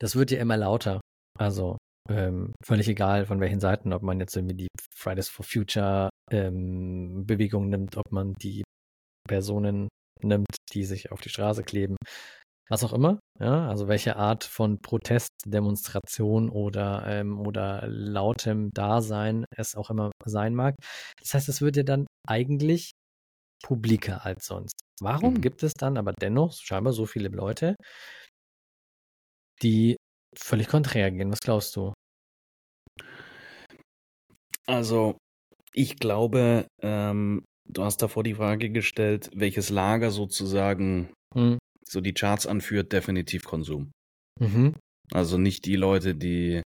das 0.00 0.16
wird 0.16 0.30
ja 0.30 0.40
immer 0.40 0.56
lauter. 0.56 1.00
Also 1.38 1.78
ähm, 2.10 2.52
völlig 2.62 2.88
egal 2.88 3.26
von 3.26 3.40
welchen 3.40 3.60
Seiten, 3.60 3.92
ob 3.92 4.02
man 4.02 4.20
jetzt 4.20 4.36
irgendwie 4.36 4.56
die 4.56 4.68
Fridays 4.94 5.28
for 5.28 5.44
Future 5.44 6.10
ähm, 6.30 7.24
Bewegung 7.26 7.68
nimmt, 7.68 7.96
ob 7.96 8.10
man 8.10 8.34
die 8.34 8.62
Personen 9.28 9.88
nimmt, 10.22 10.48
die 10.72 10.84
sich 10.84 11.12
auf 11.12 11.20
die 11.20 11.28
Straße 11.28 11.64
kleben, 11.64 11.96
was 12.70 12.84
auch 12.84 12.92
immer. 12.92 13.20
Ja, 13.40 13.68
also 13.68 13.88
welche 13.88 14.16
Art 14.16 14.44
von 14.44 14.80
Protest, 14.80 15.30
Demonstration 15.46 16.48
oder 16.50 17.04
ähm, 17.06 17.40
oder 17.40 17.86
lautem 17.88 18.70
Dasein 18.72 19.44
es 19.56 19.74
auch 19.76 19.90
immer 19.90 20.12
sein 20.24 20.54
mag. 20.54 20.76
Das 21.20 21.34
heißt, 21.34 21.48
es 21.48 21.60
wird 21.62 21.76
ja 21.76 21.82
dann 21.84 22.06
eigentlich 22.28 22.92
publiker 23.64 24.24
als 24.26 24.46
sonst. 24.46 24.74
Warum 25.00 25.34
Mhm. 25.34 25.42
gibt 25.42 25.62
es 25.62 25.72
dann 25.74 25.96
aber 25.98 26.12
dennoch 26.14 26.54
scheinbar 26.54 26.92
so 26.92 27.06
viele 27.06 27.28
Leute, 27.30 27.76
die 29.62 29.96
völlig 30.36 30.68
konträr 30.68 31.10
gehen? 31.10 31.32
Was 31.32 31.40
glaubst 31.40 31.74
du? 31.76 31.92
Also, 34.66 35.16
ich 35.74 35.96
glaube, 35.98 36.68
ähm, 36.82 37.44
du 37.68 37.82
hast 37.84 37.98
davor 38.02 38.22
die 38.24 38.34
Frage 38.34 38.70
gestellt, 38.70 39.30
welches 39.34 39.70
Lager 39.70 40.10
sozusagen 40.10 41.12
Hm. 41.34 41.58
so 41.86 42.00
die 42.00 42.14
Charts 42.14 42.46
anführt, 42.46 42.92
definitiv 42.92 43.44
Konsum. 43.44 43.90
Mhm. 44.40 44.74
Also 45.12 45.38
nicht 45.38 45.64
die 45.66 45.76
Leute, 45.76 46.14
die 46.14 46.62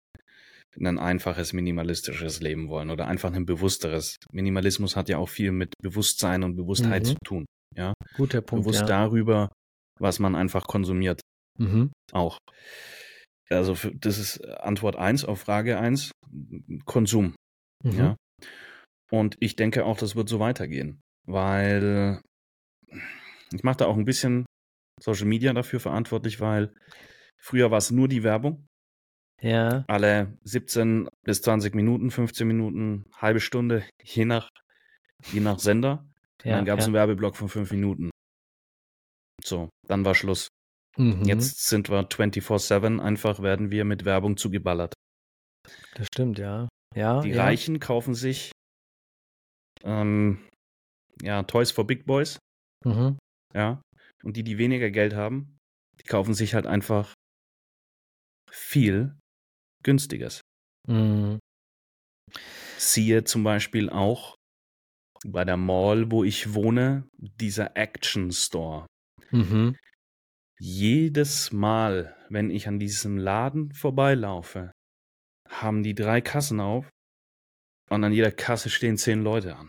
ein 0.81 0.99
einfaches 0.99 1.53
minimalistisches 1.53 2.41
Leben 2.41 2.69
wollen 2.69 2.91
oder 2.91 3.07
einfach 3.07 3.33
ein 3.35 3.45
bewussteres. 3.45 4.17
Minimalismus 4.33 4.97
hat 4.97 5.09
ja 5.11 5.19
auch 5.19 5.29
viel 5.29 5.53
mit 5.53 5.75
Bewusstsein 5.83 6.43
und 6.43 6.57
Bewusstheit 6.57 7.03
Mhm. 7.03 7.07
zu 7.07 7.15
tun. 7.25 7.45
Ja, 7.77 7.93
Guter 8.17 8.41
Punkt. 8.41 8.65
bewusst 8.65 8.81
ja. 8.81 8.87
darüber, 8.87 9.51
was 10.01 10.19
man 10.19 10.35
einfach 10.35 10.65
konsumiert, 10.67 11.21
Mhm. 11.59 11.93
auch. 12.13 12.39
also 13.51 13.75
für, 13.75 13.95
das 13.95 14.17
ist 14.19 14.43
Antwort 14.47 14.97
eins 14.97 15.25
auf 15.27 15.41
Frage 15.41 15.79
eins 15.79 16.11
Konsum. 16.87 17.35
Mhm. 17.85 17.93
Ja. 17.99 18.17
Und 19.13 19.37
ich 19.41 19.57
denke 19.57 19.85
auch, 19.85 19.99
das 19.99 20.17
wird 20.17 20.31
so 20.31 20.41
weitergehen, 20.41 21.03
weil 21.27 22.23
ich 23.53 23.63
mache 23.63 23.77
da 23.79 23.87
auch 23.87 23.99
ein 23.99 24.07
bisschen 24.07 24.47
Social 24.99 25.27
Media 25.27 25.53
dafür 25.53 25.81
verantwortlich, 25.81 26.41
weil 26.41 26.75
früher 27.39 27.71
war 27.71 27.77
es 27.77 27.91
nur 27.91 28.09
die 28.09 28.23
Werbung. 28.23 28.67
Ja, 29.43 29.85
Alle 29.89 30.39
17 30.45 31.09
bis 31.27 31.43
20 31.43 31.75
Minuten, 31.75 32.11
15 32.11 32.47
Minuten, 32.47 33.05
halbe 33.15 33.41
Stunde, 33.41 33.85
je 34.03 34.25
nach, 34.25 34.49
je 35.31 35.41
nach 35.41 35.59
Sender. 35.59 36.09
Ja, 36.43 36.57
dann 36.57 36.65
gab 36.65 36.79
es 36.79 36.85
ja. 36.85 36.87
einen 36.87 36.95
Werbeblock 36.95 37.37
von 37.37 37.49
fünf 37.49 37.71
Minuten. 37.71 38.11
So, 39.45 39.69
dann 39.87 40.05
war 40.07 40.15
Schluss. 40.15 40.49
Mhm. 40.97 41.25
Jetzt 41.25 41.67
sind 41.67 41.91
wir 41.91 42.09
24-7, 42.09 42.99
einfach 43.01 43.43
werden 43.43 43.71
wir 43.71 43.85
mit 43.85 44.05
Werbung 44.07 44.39
zugeballert. 44.39 44.95
Das 45.95 46.07
stimmt, 46.07 46.39
ja. 46.39 46.69
Ja, 46.95 47.21
Die. 47.21 47.33
Reichen 47.33 47.81
kaufen 47.81 48.15
sich 48.15 48.52
ähm, 49.85 50.49
ja, 51.21 51.43
Toys 51.45 51.71
for 51.71 51.87
Big 51.87 52.07
Boys, 52.07 52.39
Mhm. 52.85 53.19
ja. 53.55 53.81
Und 54.25 54.37
die, 54.37 54.45
die 54.45 54.59
weniger 54.59 54.91
Geld 54.91 55.15
haben, 55.15 55.59
die 56.01 56.05
kaufen 56.05 56.35
sich 56.35 56.55
halt 56.55 56.67
einfach 56.67 57.15
viel 58.51 59.17
günstiges. 59.85 60.41
Mhm. 60.89 61.39
Siehe 62.77 63.25
zum 63.25 63.45
Beispiel 63.45 63.91
auch 63.91 64.35
bei 65.25 65.45
der 65.45 65.57
Mall, 65.57 66.11
wo 66.11 66.25
ich 66.25 66.55
wohne, 66.55 67.09
dieser 67.17 67.77
Action 67.77 68.33
Store. 68.33 68.87
Mhm. 69.31 69.77
Jedes 70.59 71.53
Mal, 71.53 72.17
wenn 72.29 72.51
ich 72.51 72.69
an 72.69 72.79
diesem 72.79 73.19
Laden 73.19 73.73
vorbeilaufe, 73.73 74.73
haben 75.49 75.83
die 75.83 75.95
drei 75.95 76.21
Kassen 76.21 76.61
auf 76.61 76.89
und 77.93 78.05
an 78.05 78.13
jeder 78.13 78.31
Kasse 78.33 78.71
stehen 78.71 78.97
zehn 78.97 79.23
Leute 79.23 79.57
an. 79.57 79.69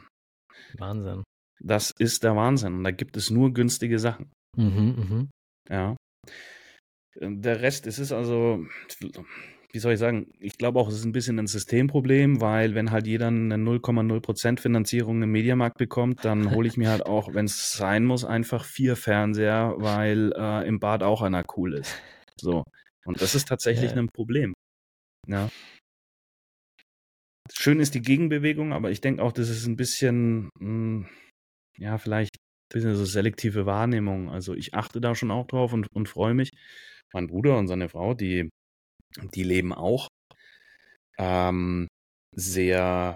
Wahnsinn. 0.77 1.23
Das 1.59 1.91
ist 1.97 2.23
der 2.23 2.35
Wahnsinn. 2.35 2.73
Und 2.75 2.83
da 2.83 2.91
gibt 2.91 3.15
es 3.17 3.29
nur 3.29 3.53
günstige 3.53 3.99
Sachen. 3.99 4.31
Mhm. 4.57 4.95
Mhm. 4.97 5.29
Ja. 5.69 5.95
Der 7.21 7.61
Rest, 7.61 7.85
es 7.85 7.99
ist 7.99 8.11
also, 8.11 8.65
wie 9.71 9.79
soll 9.79 9.93
ich 9.93 9.99
sagen, 9.99 10.31
ich 10.39 10.57
glaube 10.57 10.79
auch, 10.79 10.87
es 10.87 10.95
ist 10.95 11.05
ein 11.05 11.11
bisschen 11.11 11.37
ein 11.37 11.47
Systemproblem, 11.47 12.41
weil 12.41 12.73
wenn 12.73 12.89
halt 12.91 13.05
jeder 13.05 13.27
eine 13.27 13.55
0,0% 13.55 14.59
Finanzierung 14.59 15.21
im 15.21 15.31
Mediamarkt 15.31 15.77
bekommt, 15.77 16.25
dann 16.25 16.43
hole 16.59 16.67
ich 16.67 16.75
mir 16.75 16.89
halt 16.89 17.05
auch, 17.05 17.33
wenn 17.33 17.45
es 17.45 17.73
sein 17.73 18.03
muss, 18.03 18.25
einfach 18.25 18.65
vier 18.65 18.95
Fernseher, 18.95 19.75
weil 19.77 20.33
äh, 20.35 20.67
im 20.67 20.79
Bad 20.79 21.03
auch 21.03 21.21
einer 21.21 21.43
cool 21.55 21.75
ist. 21.75 22.01
So. 22.41 22.63
Und 23.05 23.21
das 23.21 23.35
ist 23.35 23.47
tatsächlich 23.47 23.91
Ja. 23.91 23.97
ein 23.97 24.09
Problem. 24.09 24.53
Ja. 25.27 25.49
Schön 27.51 27.79
ist 27.79 27.93
die 27.93 28.01
Gegenbewegung, 28.01 28.73
aber 28.73 28.91
ich 28.91 29.01
denke 29.01 29.21
auch, 29.21 29.31
das 29.31 29.49
ist 29.49 29.65
ein 29.65 29.75
bisschen, 29.75 30.49
mh, 30.59 31.07
ja, 31.77 31.97
vielleicht 31.97 32.35
ein 32.37 32.73
bisschen 32.73 32.95
so 32.95 33.05
selektive 33.05 33.65
Wahrnehmung. 33.65 34.29
Also 34.29 34.53
ich 34.53 34.73
achte 34.73 35.01
da 35.01 35.15
schon 35.15 35.31
auch 35.31 35.47
drauf 35.47 35.73
und, 35.73 35.87
und 35.93 36.07
freue 36.07 36.33
mich. 36.33 36.51
Mein 37.13 37.27
Bruder 37.27 37.57
und 37.57 37.67
seine 37.67 37.89
Frau, 37.89 38.13
die, 38.13 38.49
die 39.35 39.43
leben 39.43 39.73
auch 39.73 40.07
ähm, 41.17 41.87
sehr 42.35 43.15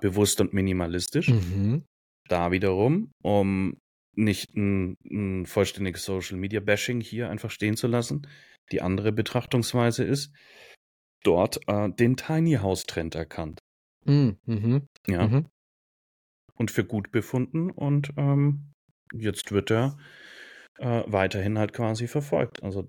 bewusst 0.00 0.40
und 0.40 0.52
minimalistisch. 0.52 1.28
Mhm. 1.28 1.84
Da 2.28 2.52
wiederum, 2.52 3.10
um 3.22 3.76
nicht 4.16 4.54
ein, 4.54 4.94
ein 5.04 5.46
vollständiges 5.46 6.04
Social 6.04 6.38
Media 6.38 6.60
Bashing 6.60 7.00
hier 7.00 7.30
einfach 7.30 7.50
stehen 7.50 7.76
zu 7.76 7.86
lassen. 7.86 8.26
Die 8.72 8.82
andere 8.82 9.12
Betrachtungsweise 9.12 10.04
ist, 10.04 10.32
dort 11.24 11.60
äh, 11.68 11.90
den 11.90 12.16
Tiny 12.16 12.54
House 12.54 12.84
Trend 12.84 13.14
erkannt. 13.14 13.58
Mhm. 14.04 14.38
Mhm. 14.46 14.86
Ja. 15.06 15.26
Mhm. 15.26 15.46
und 16.54 16.70
für 16.70 16.84
gut 16.84 17.10
befunden 17.10 17.70
und 17.70 18.12
ähm, 18.16 18.72
jetzt 19.14 19.50
wird 19.52 19.70
er 19.70 19.98
äh, 20.78 21.02
weiterhin 21.06 21.58
halt 21.58 21.72
quasi 21.72 22.06
verfolgt. 22.06 22.62
Also 22.62 22.88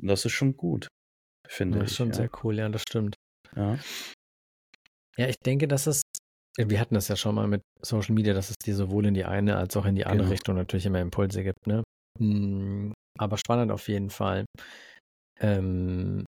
das 0.00 0.24
ist 0.24 0.32
schon 0.32 0.56
gut, 0.56 0.88
finde 1.48 1.78
Das 1.78 1.86
ich. 1.86 1.90
ist 1.92 1.96
schon 1.98 2.08
ja. 2.08 2.14
sehr 2.14 2.30
cool, 2.42 2.58
ja, 2.58 2.68
das 2.68 2.82
stimmt. 2.82 3.14
Ja. 3.56 3.78
Ja, 5.16 5.28
ich 5.28 5.36
denke, 5.44 5.68
dass 5.68 5.86
es, 5.86 6.02
wir 6.56 6.80
hatten 6.80 6.94
das 6.94 7.08
ja 7.08 7.16
schon 7.16 7.34
mal 7.34 7.46
mit 7.48 7.62
Social 7.82 8.14
Media, 8.14 8.34
dass 8.34 8.50
es 8.50 8.56
dir 8.56 8.74
sowohl 8.74 9.06
in 9.06 9.14
die 9.14 9.24
eine 9.24 9.56
als 9.56 9.76
auch 9.76 9.84
in 9.84 9.94
die 9.94 10.06
andere 10.06 10.24
Genau. 10.24 10.32
Richtung 10.32 10.56
natürlich 10.56 10.86
immer 10.86 11.00
Impulse 11.00 11.42
gibt, 11.42 11.66
ne? 11.66 11.82
Hm, 12.18 12.94
Aber 13.18 13.36
spannend 13.36 13.70
auf 13.72 13.88
jeden 13.88 14.10
Fall. 14.10 14.44
Ähm, 15.40 16.24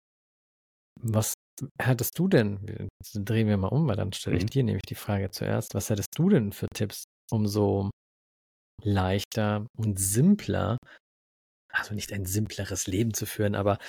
was 1.01 1.33
hättest 1.81 2.17
du 2.17 2.27
denn, 2.27 2.89
drehen 3.13 3.47
wir 3.47 3.57
mal 3.57 3.67
um, 3.67 3.88
weil 3.88 3.95
dann 3.95 4.13
stelle 4.13 4.38
ich 4.38 4.45
Mhm. 4.45 4.49
dir 4.49 4.63
nämlich 4.63 4.83
die 4.88 4.95
Frage 4.95 5.31
zuerst, 5.31 5.73
was 5.73 5.89
hättest 5.89 6.09
du 6.17 6.29
denn 6.29 6.51
für 6.51 6.67
Tipps, 6.73 7.03
um 7.31 7.47
so 7.47 7.89
leichter 8.83 9.67
und 9.77 9.99
simpler, 9.99 10.77
also 11.73 11.95
nicht 11.95 12.13
ein 12.13 12.25
simpleres 12.25 12.88
Leben 12.88 13.13
zu 13.13 13.25
führen, 13.25 13.55
aber 13.55 13.79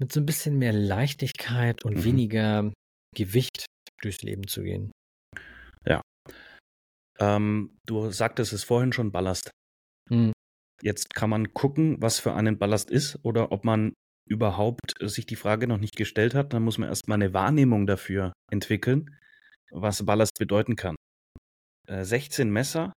mit 0.00 0.12
so 0.12 0.20
ein 0.20 0.26
bisschen 0.26 0.58
mehr 0.58 0.72
Leichtigkeit 0.72 1.84
und 1.84 1.96
Mhm. 1.96 2.04
weniger 2.04 2.72
Gewicht 3.14 3.66
durchs 4.02 4.22
Leben 4.22 4.46
zu 4.46 4.62
gehen? 4.62 4.92
Ähm, 7.20 7.78
du 7.86 8.10
sagtest 8.10 8.52
es 8.52 8.64
vorhin 8.64 8.92
schon, 8.92 9.12
Ballast. 9.12 9.50
Hm, 10.10 10.32
Jetzt 10.82 11.14
kann 11.14 11.30
man 11.30 11.54
gucken, 11.54 12.00
was 12.00 12.18
für 12.20 12.34
einen 12.34 12.58
Ballast 12.58 12.90
ist 12.90 13.18
oder 13.24 13.52
ob 13.52 13.64
man 13.64 13.94
überhaupt 14.28 14.94
sich 15.00 15.26
die 15.26 15.36
Frage 15.36 15.66
noch 15.66 15.78
nicht 15.78 15.96
gestellt 15.96 16.34
hat. 16.34 16.52
Dann 16.52 16.62
muss 16.62 16.78
man 16.78 16.88
erstmal 16.88 17.16
eine 17.16 17.32
Wahrnehmung 17.34 17.86
dafür 17.86 18.32
entwickeln, 18.50 19.16
was 19.70 20.04
Ballast 20.04 20.38
bedeuten 20.38 20.76
kann. 20.76 20.96
Äh, 21.86 22.04
16 22.04 22.50
Messer, 22.50 22.92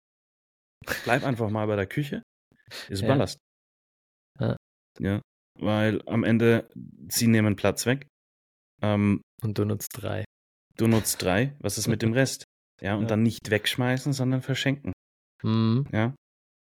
bleib 1.04 1.24
einfach 1.24 1.50
mal 1.50 1.66
bei 1.66 1.76
der 1.76 1.86
Küche, 1.86 2.22
ist 2.88 3.02
Ja. 3.02 3.08
Ballast. 3.08 3.38
Ja. 4.38 4.56
Ja, 4.98 5.20
weil 5.58 6.02
am 6.06 6.24
Ende, 6.24 6.68
sie 7.08 7.26
nehmen 7.26 7.56
Platz 7.56 7.86
weg. 7.86 8.06
Ähm, 8.82 9.20
Und 9.42 9.58
du 9.58 9.64
nutzt 9.64 9.88
drei. 9.92 10.24
du 10.76 10.86
nutzt 10.88 11.22
drei, 11.22 11.56
was 11.60 11.78
ist 11.78 11.86
mit 11.88 12.02
dem 12.02 12.12
Rest? 12.14 12.44
Ja, 12.80 12.94
und 12.96 13.02
Ja. 13.02 13.08
dann 13.08 13.22
nicht 13.22 13.50
wegschmeißen, 13.50 14.12
sondern 14.12 14.42
verschenken. 14.42 14.92
Hm, 15.42 15.86
Ja. 15.92 16.14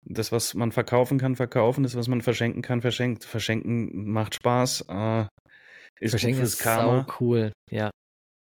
Das, 0.05 0.31
was 0.31 0.53
man 0.53 0.71
verkaufen 0.71 1.17
kann, 1.17 1.35
verkaufen. 1.35 1.83
Das, 1.83 1.95
was 1.95 2.07
man 2.07 2.21
verschenken 2.21 2.61
kann, 2.61 2.81
verschenkt. 2.81 3.23
Verschenken 3.23 4.09
macht 4.11 4.35
Spaß. 4.35 4.85
Äh, 4.89 5.25
ist 5.99 6.11
Verschenken 6.11 6.41
ist 6.43 6.59
Karma. 6.59 7.05
sau 7.07 7.15
cool. 7.19 7.51
Ja. 7.71 7.89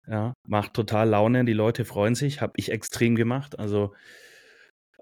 Ja, 0.07 0.33
macht 0.47 0.73
total 0.73 1.09
Laune. 1.09 1.45
Die 1.45 1.53
Leute 1.53 1.85
freuen 1.85 2.15
sich. 2.15 2.41
Habe 2.41 2.53
ich 2.57 2.71
extrem 2.71 3.15
gemacht. 3.15 3.57
Also, 3.59 3.93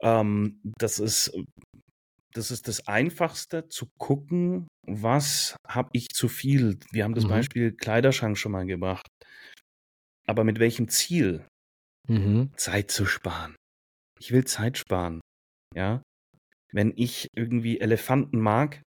ähm, 0.02 0.60
das 0.78 1.00
ist, 1.00 1.32
das 2.34 2.52
ist 2.52 2.68
das 2.68 2.88
Einfachste 2.88 3.68
zu 3.68 3.88
gucken, 3.98 4.68
was 4.88 5.56
habe 5.68 5.90
ich 5.94 6.10
zu 6.10 6.28
viel. 6.28 6.78
Wir 6.92 7.04
haben 7.04 7.16
das 7.16 7.24
Mhm. 7.26 7.30
Beispiel 7.30 7.72
Kleiderschrank 7.72 8.38
schon 8.38 8.52
mal 8.52 8.66
gebracht. 8.66 9.08
Aber 10.28 10.44
mit 10.44 10.60
welchem 10.60 10.88
Ziel? 10.88 11.48
Mhm. 12.08 12.52
Zeit 12.56 12.92
zu 12.92 13.06
sparen. 13.06 13.56
Ich 14.20 14.32
will 14.32 14.46
Zeit 14.46 14.78
sparen. 14.78 15.20
Ja. 15.76 16.02
Wenn 16.74 16.94
ich 16.96 17.28
irgendwie 17.36 17.80
Elefanten 17.80 18.40
mag, 18.40 18.82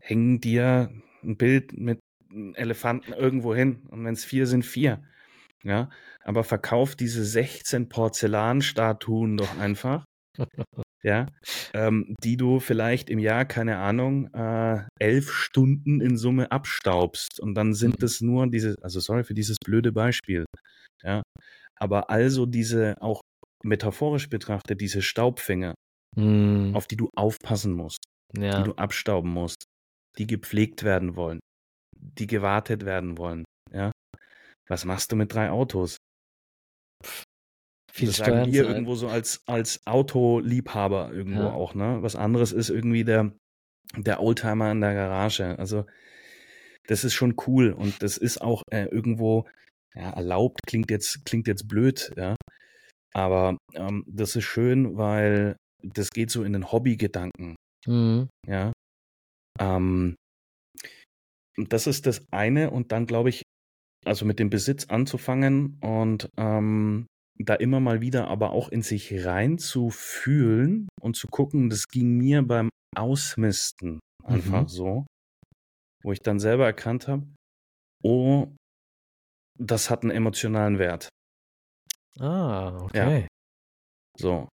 hängen 0.00 0.40
dir 0.40 0.90
ein 1.22 1.36
Bild 1.36 1.72
mit 1.72 2.00
einem 2.30 2.54
Elefanten 2.54 3.12
irgendwo 3.12 3.54
hin. 3.54 3.86
Und 3.88 4.04
wenn 4.04 4.14
es 4.14 4.24
vier 4.24 4.46
sind, 4.46 4.64
vier. 4.64 5.02
Ja. 5.64 5.90
Aber 6.24 6.44
verkauf 6.44 6.96
diese 6.96 7.24
16 7.24 7.88
Porzellanstatuen 7.88 9.36
doch 9.36 9.58
einfach. 9.58 10.04
ja. 11.02 11.26
Ähm, 11.74 12.14
die 12.22 12.36
du 12.36 12.60
vielleicht 12.60 13.10
im 13.10 13.18
Jahr, 13.18 13.44
keine 13.44 13.78
Ahnung, 13.78 14.32
äh, 14.34 14.84
elf 15.00 15.32
Stunden 15.32 16.00
in 16.00 16.16
Summe 16.16 16.50
abstaubst. 16.50 17.40
Und 17.40 17.54
dann 17.54 17.74
sind 17.74 18.00
Mhm. 18.00 18.04
es 18.04 18.20
nur 18.20 18.46
diese, 18.48 18.76
also 18.82 19.00
sorry 19.00 19.24
für 19.24 19.34
dieses 19.34 19.58
blöde 19.64 19.92
Beispiel. 19.92 20.44
Ja. 21.02 21.22
Aber 21.76 22.10
also 22.10 22.46
diese 22.46 22.96
auch 23.00 23.20
metaphorisch 23.64 24.28
betrachtet, 24.28 24.80
diese 24.80 25.02
Staubfänger, 25.02 25.74
Hm, 26.16 26.74
auf 26.74 26.86
die 26.86 26.96
du 26.96 27.08
aufpassen 27.16 27.72
musst, 27.72 28.04
die 28.36 28.42
ja. 28.42 28.62
du 28.62 28.74
abstauben 28.74 29.30
musst, 29.30 29.64
die 30.18 30.26
gepflegt 30.26 30.82
werden 30.82 31.16
wollen, 31.16 31.40
die 31.96 32.26
gewartet 32.26 32.84
werden 32.84 33.18
wollen, 33.18 33.44
ja. 33.72 33.90
Was 34.68 34.84
machst 34.84 35.12
du 35.12 35.16
mit 35.16 35.34
drei 35.34 35.50
Autos? 35.50 35.96
Viel 37.92 38.06
das 38.06 38.16
sagen 38.16 38.50
wir 38.50 38.66
irgendwo 38.66 38.94
so 38.94 39.08
als, 39.08 39.42
als 39.46 39.86
Autoliebhaber 39.86 41.12
irgendwo 41.12 41.42
Ja. 41.42 41.52
auch, 41.52 41.74
ne? 41.74 41.98
Was 42.00 42.16
anderes 42.16 42.52
ist 42.52 42.70
irgendwie 42.70 43.04
der, 43.04 43.32
der 43.96 44.22
Oldtimer 44.22 44.72
in 44.72 44.80
der 44.80 44.94
Garage. 44.94 45.58
Also, 45.58 45.84
das 46.86 47.04
ist 47.04 47.14
schon 47.14 47.34
cool 47.46 47.72
und 47.72 48.02
das 48.02 48.16
ist 48.16 48.40
auch 48.40 48.62
äh, 48.70 48.86
irgendwo 48.86 49.46
ja, 49.94 50.10
erlaubt, 50.10 50.60
klingt 50.66 50.90
jetzt, 50.90 51.26
klingt 51.26 51.46
jetzt 51.46 51.68
blöd, 51.68 52.12
ja. 52.16 52.34
Aber 53.12 53.58
ähm, 53.74 54.04
das 54.06 54.36
ist 54.36 54.44
schön, 54.44 54.96
weil 54.96 55.56
das 55.82 56.10
geht 56.10 56.30
so 56.30 56.44
in 56.44 56.52
den 56.52 56.70
Hobbygedanken, 56.70 57.56
Hm, 57.86 58.28
ja. 58.46 58.72
Ähm, 59.60 60.14
das 61.56 61.86
ist 61.86 62.06
das 62.06 62.24
eine 62.30 62.70
und 62.70 62.92
dann 62.92 63.06
glaube 63.06 63.28
ich, 63.28 63.42
also 64.04 64.24
mit 64.24 64.38
dem 64.38 64.50
Besitz 64.50 64.86
anzufangen 64.86 65.78
und 65.82 66.28
ähm, 66.38 67.06
da 67.38 67.54
immer 67.54 67.80
mal 67.80 68.00
wieder 68.00 68.28
aber 68.28 68.50
auch 68.50 68.68
in 68.68 68.82
sich 68.82 69.24
rein 69.24 69.58
zu 69.58 69.90
fühlen 69.90 70.88
und 71.00 71.16
zu 71.16 71.28
gucken, 71.28 71.70
das 71.70 71.88
ging 71.88 72.16
mir 72.16 72.42
beim 72.42 72.68
Ausmisten 72.96 74.00
einfach 74.24 74.62
Mhm. 74.64 74.68
so, 74.68 75.06
wo 76.02 76.12
ich 76.12 76.20
dann 76.20 76.38
selber 76.40 76.66
erkannt 76.66 77.08
habe, 77.08 77.26
oh, 78.02 78.48
das 79.58 79.90
hat 79.90 80.02
einen 80.02 80.10
emotionalen 80.12 80.78
Wert. 80.78 81.08
Ah, 82.18 82.76
okay. 82.82 83.26
So. 84.18 84.48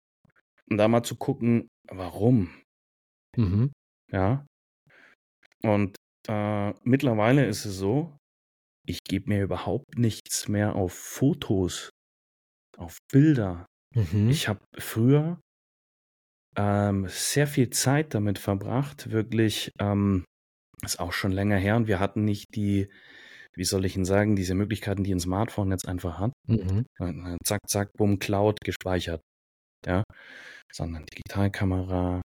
Und 0.71 0.79
da 0.79 0.89
mal 0.89 1.03
zu 1.03 1.17
gucken, 1.17 1.69
warum, 1.89 2.51
Mhm. 3.37 3.73
ja. 4.11 4.47
Und 5.63 5.97
äh, 6.29 6.73
mittlerweile 6.85 7.47
ist 7.47 7.65
es 7.65 7.77
so, 7.77 8.17
ich 8.87 9.01
gebe 9.05 9.29
mir 9.31 9.43
überhaupt 9.43 9.99
nichts 9.99 10.49
mehr 10.49 10.75
auf 10.75 10.93
Fotos, 10.95 11.91
auf 12.77 12.99
Bilder. 13.13 13.67
Mhm. 13.95 14.29
Ich 14.31 14.49
habe 14.49 14.61
früher 14.79 15.41
ähm, 16.57 17.07
sehr 17.09 17.47
viel 17.47 17.71
Zeit 17.71 18.15
damit 18.15 18.39
verbracht, 18.39 19.11
wirklich, 19.11 19.71
ähm, 19.81 20.25
ist 20.85 21.01
auch 21.01 21.13
schon 21.13 21.33
länger 21.33 21.57
her 21.57 21.77
und 21.77 21.87
wir 21.89 22.01
hatten 22.01 22.25
nicht 22.25 22.55
die, 22.55 22.89
wie 23.55 23.65
soll 23.65 23.85
ich 23.85 23.97
Ihnen 23.97 24.05
sagen, 24.05 24.37
diese 24.37 24.55
Möglichkeiten, 24.55 25.05
die 25.05 25.15
ein 25.15 25.21
Smartphone 25.21 25.71
jetzt 25.71 25.89
einfach 25.89 26.19
hat. 26.19 26.33
Mhm. 26.49 26.87
Äh, 27.01 27.37
Zack, 27.45 27.61
zack, 27.69 27.91
bumm, 27.97 28.19
Cloud 28.19 28.59
gespeichert. 28.65 29.21
Ja. 29.87 30.05
Sondern 30.73 31.07
Digitalkamera 31.07 32.21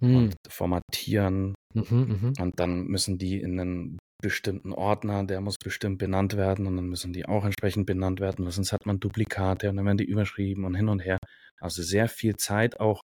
Mhm. 0.00 0.16
und 0.16 0.36
formatieren 0.48 1.54
Mhm. 1.74 2.34
Und 2.38 2.60
dann 2.60 2.84
müssen 2.86 3.18
die 3.18 3.40
in 3.40 3.58
einen 3.58 3.98
bestimmten 4.22 4.72
Ordner, 4.72 5.24
der 5.24 5.40
muss 5.40 5.56
bestimmt 5.58 5.98
benannt 5.98 6.36
werden 6.36 6.66
und 6.66 6.76
dann 6.76 6.86
müssen 6.86 7.12
die 7.12 7.26
auch 7.26 7.44
entsprechend 7.44 7.86
benannt 7.86 8.20
werden, 8.20 8.44
weil 8.44 8.52
sonst 8.52 8.72
hat 8.72 8.86
man 8.86 9.00
Duplikate 9.00 9.68
und 9.70 9.76
dann 9.76 9.86
werden 9.86 9.98
die 9.98 10.04
überschrieben 10.04 10.64
und 10.64 10.74
hin 10.74 10.88
und 10.88 11.00
her. 11.00 11.18
Also 11.60 11.82
sehr 11.82 12.08
viel 12.08 12.36
Zeit 12.36 12.78
auch 12.78 13.00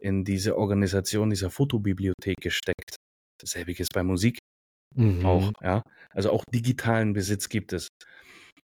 in 0.00 0.24
diese 0.24 0.56
Organisation 0.56 1.30
dieser 1.30 1.50
Fotobibliothek 1.50 2.36
gesteckt. 2.40 2.96
Selbiges 3.42 3.88
bei 3.92 4.02
Musik 4.02 4.38
Mhm. 4.96 5.24
auch, 5.26 5.52
ja. 5.62 5.82
Also 6.10 6.30
auch 6.30 6.44
digitalen 6.52 7.12
Besitz 7.12 7.48
gibt 7.48 7.72
es. 7.72 7.88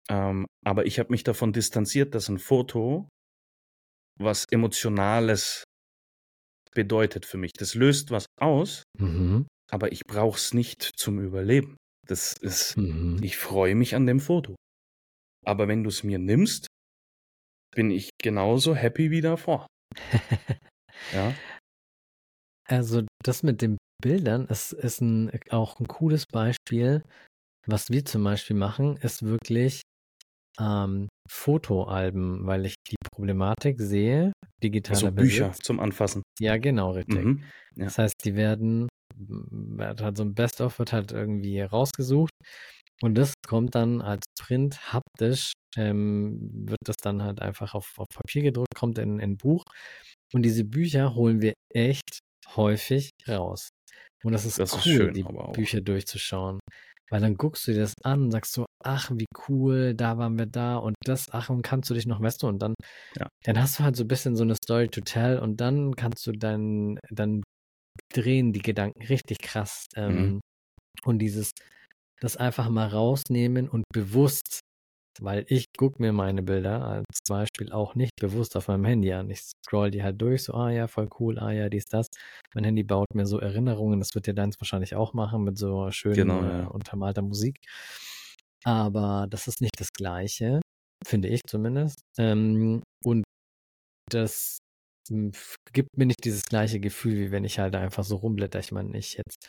Ähm, 0.10 0.46
aber 0.66 0.86
ich 0.86 1.00
habe 1.00 1.12
mich 1.12 1.24
davon 1.24 1.54
distanziert, 1.54 2.16
dass 2.16 2.30
ein 2.30 2.40
Foto 2.40 3.10
was 4.20 4.46
Emotionales 4.52 5.64
bedeutet 6.74 7.26
für 7.26 7.38
mich. 7.38 7.54
Das 7.54 7.76
löst 7.76 8.12
was 8.12 8.26
aus, 8.40 8.84
Mhm. 9.00 9.48
aber 9.72 9.92
ich 9.92 10.02
brauche 10.06 10.38
es 10.38 10.54
nicht 10.54 10.82
zum 10.84 11.20
Überleben. 11.20 11.78
Das 12.08 12.34
ist, 12.34 12.78
Mhm. 12.78 13.22
ich 13.24 13.38
freue 13.38 13.76
mich 13.76 13.96
an 13.96 14.06
dem 14.06 14.20
Foto. 14.20 14.56
Aber 15.46 15.68
wenn 15.68 15.84
du 15.84 15.90
es 15.90 16.04
mir 16.04 16.20
nimmst, 16.20 16.68
bin 17.76 17.92
ich 17.92 18.10
genauso 18.22 18.76
happy 18.76 19.12
wie 19.12 19.22
davor. 19.22 19.68
Ja, 21.14 21.34
Also 22.68 23.04
das 23.24 23.44
mit 23.44 23.62
den 23.62 23.78
Bildern 24.02 24.46
ist, 24.48 24.74
ist 24.74 25.02
ein, 25.02 25.32
auch 25.50 25.80
ein 25.80 25.88
cooles 25.88 26.26
Beispiel. 26.26 27.04
Was 27.68 27.90
wir 27.90 28.06
zum 28.06 28.24
Beispiel 28.24 28.56
machen, 28.56 28.98
ist 28.98 29.24
wirklich 29.24 29.82
ähm, 30.60 31.08
Fotoalben, 31.30 32.46
weil 32.46 32.66
ich 32.66 32.76
die 32.88 32.96
Problematik 33.12 33.80
sehe, 33.82 34.32
digitaler 34.64 35.08
also 35.08 35.12
Bücher 35.12 35.50
Besitz. 35.50 35.66
zum 35.66 35.80
Anfassen. 35.80 36.22
Ja, 36.40 36.58
genau, 36.58 36.92
richtig. 36.92 37.24
Mhm. 37.24 37.44
Ja. 37.76 37.86
Das 37.86 37.98
heißt, 37.98 38.16
die 38.24 38.36
werden, 38.36 38.88
wird 39.18 40.02
halt 40.02 40.18
so 40.18 40.24
ein 40.24 40.34
Best-of 40.34 40.80
wird 40.80 40.94
halt 40.94 41.12
irgendwie 41.12 41.62
rausgesucht 41.62 42.32
und 43.02 43.16
das 43.16 43.34
kommt 43.48 43.76
dann 43.76 44.02
als 44.02 44.24
Print 44.40 44.94
haptisch, 44.94 45.54
ähm, 45.78 46.40
wird 46.68 46.80
das 46.86 46.96
dann 47.02 47.24
halt 47.24 47.42
einfach 47.42 47.74
auf, 47.74 47.94
auf 47.98 48.08
Papier 48.14 48.44
gedruckt, 48.44 48.76
kommt 48.76 48.98
in 48.98 49.20
ein 49.20 49.38
Buch 49.38 49.64
und 50.34 50.44
diese 50.44 50.64
Bücher 50.64 51.16
holen 51.16 51.42
wir 51.42 51.54
echt 51.74 52.20
häufig 52.56 53.10
raus. 53.28 53.70
Und 54.24 54.32
das 54.34 54.46
ist 54.46 54.60
Das 54.60 54.74
cool, 54.74 54.80
ist 54.80 54.86
schön, 54.86 55.14
die. 55.14 55.24
Bücher 55.54 55.82
durchzuschauen. 55.82 56.60
Weil 57.12 57.22
dann 57.22 57.36
guckst 57.36 57.68
du 57.68 57.74
dir 57.74 57.82
das 57.82 57.94
an 58.04 58.24
und 58.26 58.32
sagst 58.32 58.54
so, 58.54 58.66
ach, 58.84 59.12
wie 59.14 59.26
cool, 59.48 59.94
da 59.96 60.18
waren 60.18 60.38
wir 60.38 60.48
da 60.48 60.78
und 60.78 60.96
das, 61.06 61.28
ach, 61.32 61.50
und 61.50 61.62
kannst 61.62 61.90
du 61.90 61.94
dich 61.94 62.06
noch, 62.08 62.22
weißt 62.22 62.44
du, 62.44 62.48
und 62.48 62.60
dann, 62.62 62.74
Ja. 63.20 63.28
dann 63.46 63.60
hast 63.62 63.80
du 63.80 63.84
halt 63.84 63.96
so 63.96 64.04
ein 64.04 64.08
bisschen 64.08 64.36
so 64.36 64.44
eine 64.44 64.56
Story 64.56 64.90
to 64.90 65.02
tell 65.02 65.40
und 65.40 65.62
dann 65.62 65.96
kannst 65.96 66.26
du 66.28 66.32
dann, 66.34 67.00
dann 67.12 67.44
drehen 68.14 68.54
die 68.54 68.62
Gedanken 68.62 69.04
richtig 69.06 69.40
krass. 69.40 69.88
Ähm, 69.96 70.36
Mhm. 70.38 70.42
Und 71.06 71.20
dieses, 71.20 71.52
das 72.22 72.38
einfach 72.38 72.70
mal 72.70 72.88
rausnehmen 72.88 73.70
und 73.70 73.84
bewusst, 73.94 74.62
weil 75.22 75.46
ich 75.48 75.66
gucke 75.78 76.02
mir 76.02 76.14
meine 76.14 76.44
Bilder 76.44 76.84
als 76.86 77.06
Beispiel 77.28 77.72
auch 77.72 77.96
nicht 77.96 78.12
bewusst 78.20 78.56
auf 78.58 78.68
meinem 78.68 78.86
Handy 78.86 79.12
an. 79.14 79.30
Ich 79.30 79.42
scroll 79.42 79.92
die 79.92 80.04
halt 80.04 80.22
durch, 80.22 80.44
so, 80.44 80.54
ah 80.54 80.70
ja, 80.72 80.88
voll 80.88 81.10
cool, 81.20 81.40
ah 81.40 81.52
ja, 81.52 81.70
dies, 81.70 81.86
das. 81.86 82.08
Mein 82.54 82.64
Handy 82.66 82.84
baut 82.84 83.08
mir 83.14 83.26
so 83.26 83.40
Erinnerungen, 83.40 84.00
das 84.00 84.16
wird 84.16 84.28
dir 84.28 84.34
deins 84.34 84.60
wahrscheinlich 84.60 84.96
auch 84.96 85.14
machen 85.14 85.44
mit 85.44 85.58
so 85.58 85.90
schön 85.92 86.14
Genau, 86.14 86.42
äh, 86.44 86.60
ja. 86.60 86.68
untermalter 86.68 87.22
Musik. 87.22 87.60
Aber 88.64 89.28
das 89.30 89.48
ist 89.48 89.62
nicht 89.62 89.80
das 89.80 89.92
Gleiche, 89.94 90.60
finde 91.06 91.28
ich 91.28 91.42
zumindest. 91.48 92.00
Ähm, 92.18 92.82
und 93.04 93.24
das 94.10 94.58
gibt 95.74 95.98
mir 95.98 96.06
nicht 96.06 96.24
dieses 96.26 96.46
gleiche 96.46 96.80
Gefühl, 96.80 97.16
wie 97.18 97.32
wenn 97.32 97.44
ich 97.44 97.60
halt 97.60 97.76
einfach 97.76 98.04
so 98.04 98.16
rumblätter. 98.18 98.60
Ich 98.60 98.72
meine, 98.72 98.98
ich 98.98 99.14
jetzt 99.14 99.48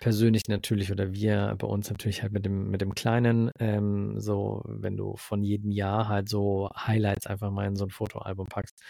persönlich 0.00 0.42
natürlich 0.48 0.92
oder 0.92 1.12
wir 1.12 1.54
bei 1.58 1.66
uns 1.66 1.90
natürlich 1.90 2.22
halt 2.22 2.32
mit 2.32 2.44
dem, 2.44 2.70
mit 2.70 2.80
dem 2.80 2.94
Kleinen, 2.94 3.50
ähm, 3.58 4.20
so, 4.20 4.62
wenn 4.66 4.96
du 4.96 5.16
von 5.16 5.42
jedem 5.42 5.70
Jahr 5.70 6.08
halt 6.08 6.28
so 6.28 6.70
Highlights 6.76 7.26
einfach 7.26 7.50
mal 7.50 7.66
in 7.66 7.76
so 7.76 7.84
ein 7.86 7.90
Fotoalbum 7.90 8.46
packst. 8.48 8.82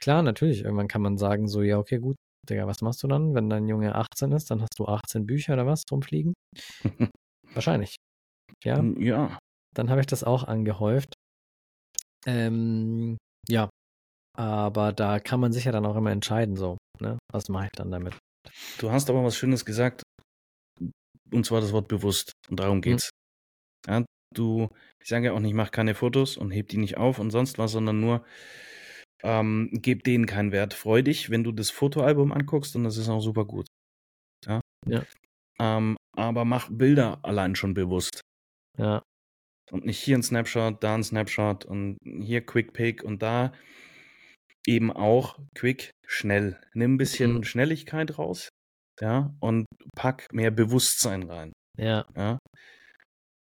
Klar, 0.00 0.22
natürlich, 0.22 0.62
irgendwann 0.64 0.88
kann 0.88 1.02
man 1.02 1.18
sagen, 1.18 1.48
so, 1.48 1.62
ja, 1.62 1.78
okay, 1.78 1.98
gut, 1.98 2.16
Digga, 2.48 2.66
was 2.66 2.82
machst 2.82 3.02
du 3.02 3.08
dann, 3.08 3.34
wenn 3.34 3.50
dein 3.50 3.68
Junge 3.68 3.94
18 3.94 4.32
ist? 4.32 4.50
Dann 4.50 4.62
hast 4.62 4.78
du 4.78 4.86
18 4.86 5.26
Bücher 5.26 5.54
oder 5.54 5.66
was 5.66 5.82
rumfliegen? 5.90 6.34
Wahrscheinlich. 7.54 7.96
Ja, 8.64 8.82
ja, 8.98 9.38
dann 9.74 9.90
habe 9.90 10.00
ich 10.00 10.06
das 10.06 10.24
auch 10.24 10.44
angehäuft. 10.44 11.14
Ähm, 12.26 13.16
ja, 13.48 13.68
aber 14.38 14.92
da 14.92 15.18
kann 15.18 15.40
man 15.40 15.52
sich 15.52 15.64
ja 15.64 15.72
dann 15.72 15.86
auch 15.86 15.96
immer 15.96 16.12
entscheiden, 16.12 16.56
so, 16.56 16.78
ne? 17.00 17.18
Was 17.32 17.48
mache 17.48 17.66
ich 17.66 17.72
dann 17.72 17.90
damit? 17.90 18.16
du 18.78 18.90
hast 18.90 19.10
aber 19.10 19.24
was 19.24 19.36
Schönes 19.36 19.64
gesagt, 19.64 20.02
und 21.30 21.44
zwar 21.44 21.60
das 21.60 21.72
Wort 21.72 21.88
bewusst. 21.88 22.32
Und 22.48 22.60
darum 22.60 22.80
geht's. 22.80 23.10
Ja, 23.86 24.04
du, 24.34 24.68
ich 25.00 25.08
sage 25.08 25.26
ja 25.26 25.32
auch 25.32 25.40
nicht, 25.40 25.54
mach 25.54 25.70
keine 25.70 25.94
Fotos 25.94 26.36
und 26.36 26.50
heb 26.50 26.68
die 26.68 26.78
nicht 26.78 26.96
auf 26.96 27.18
und 27.18 27.30
sonst 27.30 27.58
was, 27.58 27.72
sondern 27.72 28.00
nur 28.00 28.24
ähm, 29.22 29.70
gib 29.72 30.04
denen 30.04 30.26
keinen 30.26 30.52
Wert. 30.52 30.74
Freu 30.74 31.02
dich, 31.02 31.30
wenn 31.30 31.44
du 31.44 31.52
das 31.52 31.70
Fotoalbum 31.70 32.32
anguckst 32.32 32.76
und 32.76 32.84
das 32.84 32.96
ist 32.96 33.08
auch 33.08 33.20
super 33.20 33.44
gut. 33.44 33.66
Ja. 34.46 34.60
Ja. 34.86 35.04
Ähm, 35.60 35.96
aber 36.16 36.44
mach 36.44 36.68
Bilder 36.70 37.18
allein 37.22 37.56
schon 37.56 37.74
bewusst. 37.74 38.20
Ja, 38.78 39.02
Und 39.72 39.84
nicht 39.84 39.98
hier 39.98 40.16
ein 40.16 40.22
Snapshot, 40.22 40.82
da 40.82 40.94
ein 40.94 41.02
Snapshot 41.02 41.64
und 41.64 41.98
hier 42.04 42.46
Quick 42.46 42.72
Pick 42.72 43.02
und 43.02 43.22
da 43.22 43.52
eben 44.68 44.92
auch 44.92 45.38
quick, 45.54 45.90
schnell. 46.06 46.60
Nimm 46.74 46.94
ein 46.94 46.98
bisschen 46.98 47.36
Mhm. 47.36 47.44
Schnelligkeit 47.44 48.18
raus, 48.18 48.48
ja, 49.00 49.34
und 49.40 49.66
pack 49.96 50.32
mehr 50.32 50.50
Bewusstsein 50.50 51.22
rein, 51.24 51.52
ja, 51.78 52.06
ja. 52.16 52.38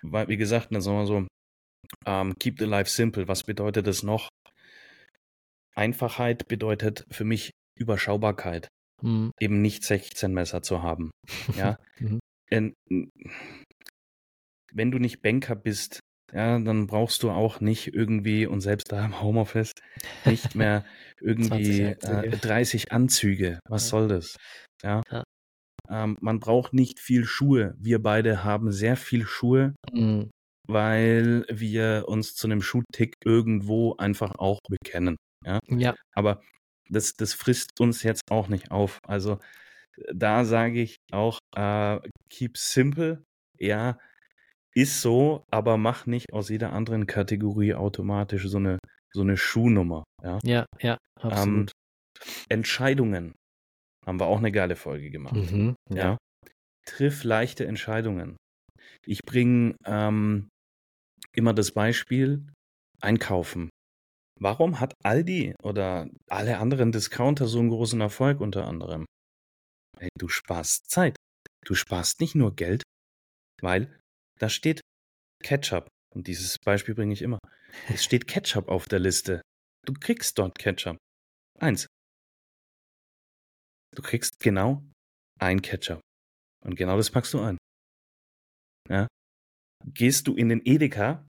Weil, 0.02 0.28
wie 0.28 0.36
gesagt, 0.36 0.68
dann 0.72 0.82
sagen 0.82 0.98
wir 0.98 1.06
so, 1.06 1.26
ähm, 2.06 2.34
keep 2.38 2.58
the 2.58 2.66
life 2.66 2.90
simple. 2.90 3.26
Was 3.28 3.42
bedeutet 3.42 3.86
das 3.86 4.02
noch? 4.02 4.28
Einfachheit 5.76 6.46
bedeutet 6.46 7.04
für 7.10 7.24
mich 7.24 7.50
Überschaubarkeit. 7.78 8.68
hm, 9.02 9.30
Eben 9.40 9.60
nicht 9.62 9.82
16 9.84 10.32
Messer 10.32 10.62
zu 10.62 10.82
haben, 10.82 11.10
ja. 11.56 11.78
Mhm. 11.98 12.20
Wenn 14.72 14.90
du 14.90 14.98
nicht 14.98 15.22
Banker 15.22 15.56
bist, 15.56 16.00
ja, 16.32 16.58
dann 16.58 16.86
brauchst 16.86 17.22
du 17.22 17.30
auch 17.30 17.60
nicht 17.60 17.94
irgendwie 17.94 18.46
und 18.46 18.60
selbst 18.60 18.90
da 18.90 19.04
im 19.04 19.20
Homeoffice 19.20 19.72
nicht 20.26 20.54
mehr 20.54 20.84
irgendwie 21.20 21.94
20 21.94 22.04
Anzüge. 22.08 22.26
äh, 22.36 22.38
30 22.38 22.92
Anzüge. 22.92 23.58
Was 23.68 23.84
Ja. 23.84 23.90
soll 23.90 24.08
das? 24.08 24.36
Ja. 24.82 25.02
Ja. 25.10 25.22
Ähm, 25.88 26.16
man 26.20 26.40
braucht 26.40 26.72
nicht 26.72 26.98
viel 27.00 27.24
Schuhe. 27.24 27.74
Wir 27.78 28.02
beide 28.02 28.42
haben 28.42 28.72
sehr 28.72 28.96
viel 28.96 29.26
Schuhe, 29.26 29.74
hm, 29.92 30.30
weil 30.66 31.44
wir 31.50 32.04
uns 32.08 32.34
zu 32.34 32.46
einem 32.46 32.62
Schuhtick 32.62 33.14
irgendwo 33.24 33.94
einfach 33.96 34.34
auch 34.36 34.60
bekennen. 34.68 35.16
ja, 35.68 35.94
Aber 36.14 36.40
das, 36.88 37.14
das 37.14 37.34
frisst 37.34 37.80
uns 37.80 38.02
jetzt 38.02 38.22
auch 38.30 38.48
nicht 38.48 38.70
auf. 38.70 38.98
Also 39.06 39.38
da 40.12 40.44
sage 40.44 40.80
ich 40.80 40.96
auch, 41.12 41.38
äh, 41.54 42.00
keep 42.30 42.56
simple. 42.56 43.24
Ja, 43.58 43.98
ist 44.76 45.00
so, 45.02 45.44
aber 45.50 45.76
mach 45.76 46.06
nicht 46.06 46.32
aus 46.32 46.48
jeder 46.48 46.72
anderen 46.72 47.06
Kategorie 47.06 47.74
automatisch 47.74 48.46
so 48.48 48.58
eine, 48.58 48.78
so 49.12 49.22
eine 49.22 49.36
Schuhnummer. 49.36 50.04
Ja? 50.22 50.38
ja, 50.44 50.66
ja, 50.80 50.98
Ähm, 51.22 51.30
absolut. 51.30 51.72
Entscheidungen 52.48 53.34
haben 54.06 54.20
wir 54.20 54.26
auch 54.26 54.38
eine 54.38 54.52
geile 54.52 54.76
Folge 54.76 55.10
gemacht. 55.10 55.34
Mhm, 55.34 55.74
Ja. 55.90 55.96
ja, 55.96 56.16
Triff 56.86 57.24
leichte 57.24 57.66
Entscheidungen. 57.66 58.36
Ich 59.06 59.20
bringe 59.26 59.76
ähm, 59.86 60.48
immer 61.34 61.54
das 61.54 61.72
Beispiel 61.72 62.46
Einkaufen. 63.00 63.70
Warum 64.40 64.80
hat 64.80 64.94
Aldi 65.04 65.54
oder 65.62 66.08
alle 66.28 66.58
anderen 66.58 66.92
Discounter 66.92 67.46
so 67.46 67.60
einen 67.60 67.70
großen 67.70 68.00
Erfolg 68.00 68.40
unter 68.40 68.66
anderem? 68.66 69.06
Hey, 69.98 70.08
du 70.18 70.28
sparst 70.28 70.90
Zeit. 70.90 71.16
Du 71.64 71.74
sparst 71.74 72.20
nicht 72.20 72.34
nur 72.34 72.54
Geld, 72.54 72.82
weil 73.62 73.98
da 74.44 74.50
steht 74.50 74.82
Ketchup. 75.42 75.88
Und 76.14 76.26
dieses 76.26 76.58
Beispiel 76.58 76.94
bringe 76.94 77.14
ich 77.14 77.22
immer. 77.22 77.38
Es 77.88 78.04
steht 78.04 78.26
Ketchup 78.26 78.68
auf 78.68 78.84
der 78.84 78.98
Liste. 78.98 79.40
Du 79.86 79.94
kriegst 79.94 80.38
dort 80.38 80.58
Ketchup. 80.58 80.98
Eins. 81.58 81.86
Du 83.96 84.02
kriegst 84.02 84.38
genau 84.40 84.84
ein 85.40 85.62
Ketchup. 85.62 86.00
Und 86.62 86.76
genau 86.76 86.98
das 86.98 87.10
packst 87.10 87.32
du 87.32 87.40
ein. 87.40 87.56
Ja? 88.90 89.06
Gehst 89.86 90.28
du 90.28 90.36
in 90.36 90.50
den 90.50 90.60
Edeka, 90.62 91.26